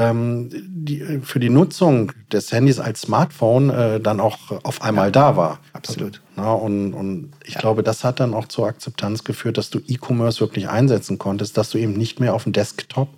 [0.00, 5.12] ähm, die, für die Nutzung des Handys als Smartphone äh, dann auch auf einmal ja,
[5.12, 5.58] da war.
[5.72, 6.22] Absolut.
[6.36, 7.60] Also, na, und, und ich ja.
[7.60, 11.70] glaube, das hat dann auch zur Akzeptanz geführt, dass du E-Commerce wirklich einsetzen konntest, dass
[11.70, 13.08] du eben nicht mehr auf dem Desktop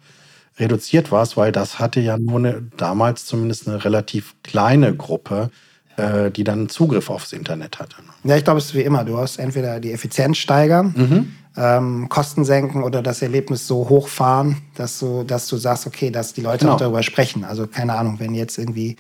[0.59, 5.51] reduziert warst, weil das hatte ja nur eine, damals zumindest eine relativ kleine Gruppe,
[5.97, 7.97] äh, die dann Zugriff aufs Internet hatte.
[8.25, 9.05] Ja, ich glaube, es ist wie immer.
[9.05, 11.33] Du hast entweder die Effizienz steigern, mhm.
[11.57, 16.33] ähm, Kosten senken oder das Erlebnis so hochfahren, dass du, dass du sagst, okay, dass
[16.33, 16.75] die Leute genau.
[16.75, 17.45] auch darüber sprechen.
[17.45, 18.97] Also keine Ahnung, wenn jetzt irgendwie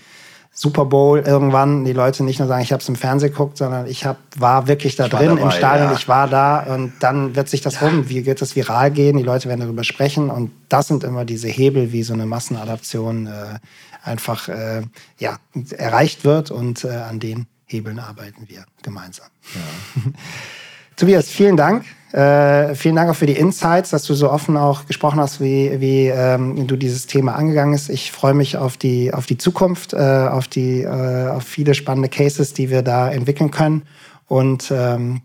[0.54, 3.86] Super Bowl irgendwann die Leute nicht nur sagen, ich habe es im Fernsehen geguckt, sondern
[3.86, 5.96] ich hab, war wirklich da ich drin dabei, im Stadion, ja.
[5.96, 7.88] ich war da und dann wird sich das ja.
[7.88, 11.24] rum, wie wird das viral gehen, die Leute werden darüber sprechen und das sind immer
[11.24, 13.58] diese Hebel, wie so eine Massenadaption äh,
[14.04, 14.82] einfach äh,
[15.18, 15.38] ja,
[15.70, 19.28] erreicht wird und äh, an den Hebeln arbeiten wir gemeinsam.
[19.54, 20.02] Ja.
[20.96, 21.84] Tobias, vielen Dank.
[22.12, 25.80] Äh, vielen Dank auch für die Insights, dass du so offen auch gesprochen hast, wie,
[25.80, 27.88] wie ähm, du dieses Thema angegangen bist.
[27.88, 32.10] Ich freue mich auf die, auf die Zukunft, äh, auf, die, äh, auf viele spannende
[32.10, 33.84] Cases, die wir da entwickeln können
[34.26, 35.22] und ähm,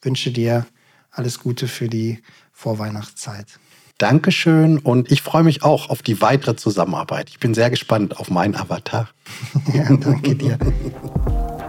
[0.00, 0.66] wünsche dir
[1.10, 2.20] alles Gute für die
[2.52, 3.46] Vorweihnachtszeit.
[3.98, 7.28] Dankeschön und ich freue mich auch auf die weitere Zusammenarbeit.
[7.28, 9.10] Ich bin sehr gespannt auf meinen Avatar.
[9.74, 10.58] ja, danke dir.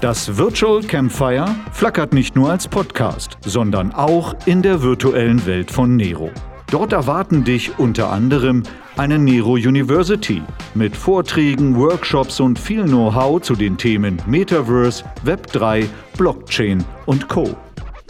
[0.00, 5.96] Das Virtual Campfire flackert nicht nur als Podcast, sondern auch in der virtuellen Welt von
[5.96, 6.30] Nero.
[6.70, 8.62] Dort erwarten dich unter anderem
[8.96, 10.40] eine Nero University
[10.74, 17.56] mit Vorträgen, Workshops und viel Know-how zu den Themen Metaverse, Web3, Blockchain und Co.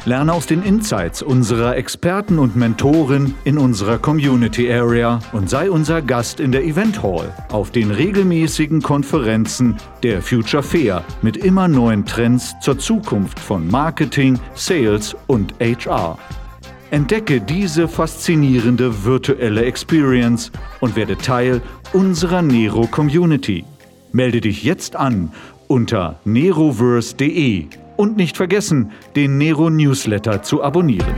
[0.05, 6.01] Lerne aus den Insights unserer Experten und Mentoren in unserer Community Area und sei unser
[6.01, 12.07] Gast in der Event Hall auf den regelmäßigen Konferenzen der Future Fair mit immer neuen
[12.07, 16.17] Trends zur Zukunft von Marketing, Sales und HR.
[16.91, 21.61] Entdecke diese faszinierende virtuelle Experience und werde Teil
[21.93, 23.65] unserer Nero Community.
[24.13, 25.33] Melde dich jetzt an
[25.67, 27.67] unter neroverse.de
[27.99, 31.15] und nicht vergessen, den Nero Newsletter zu abonnieren.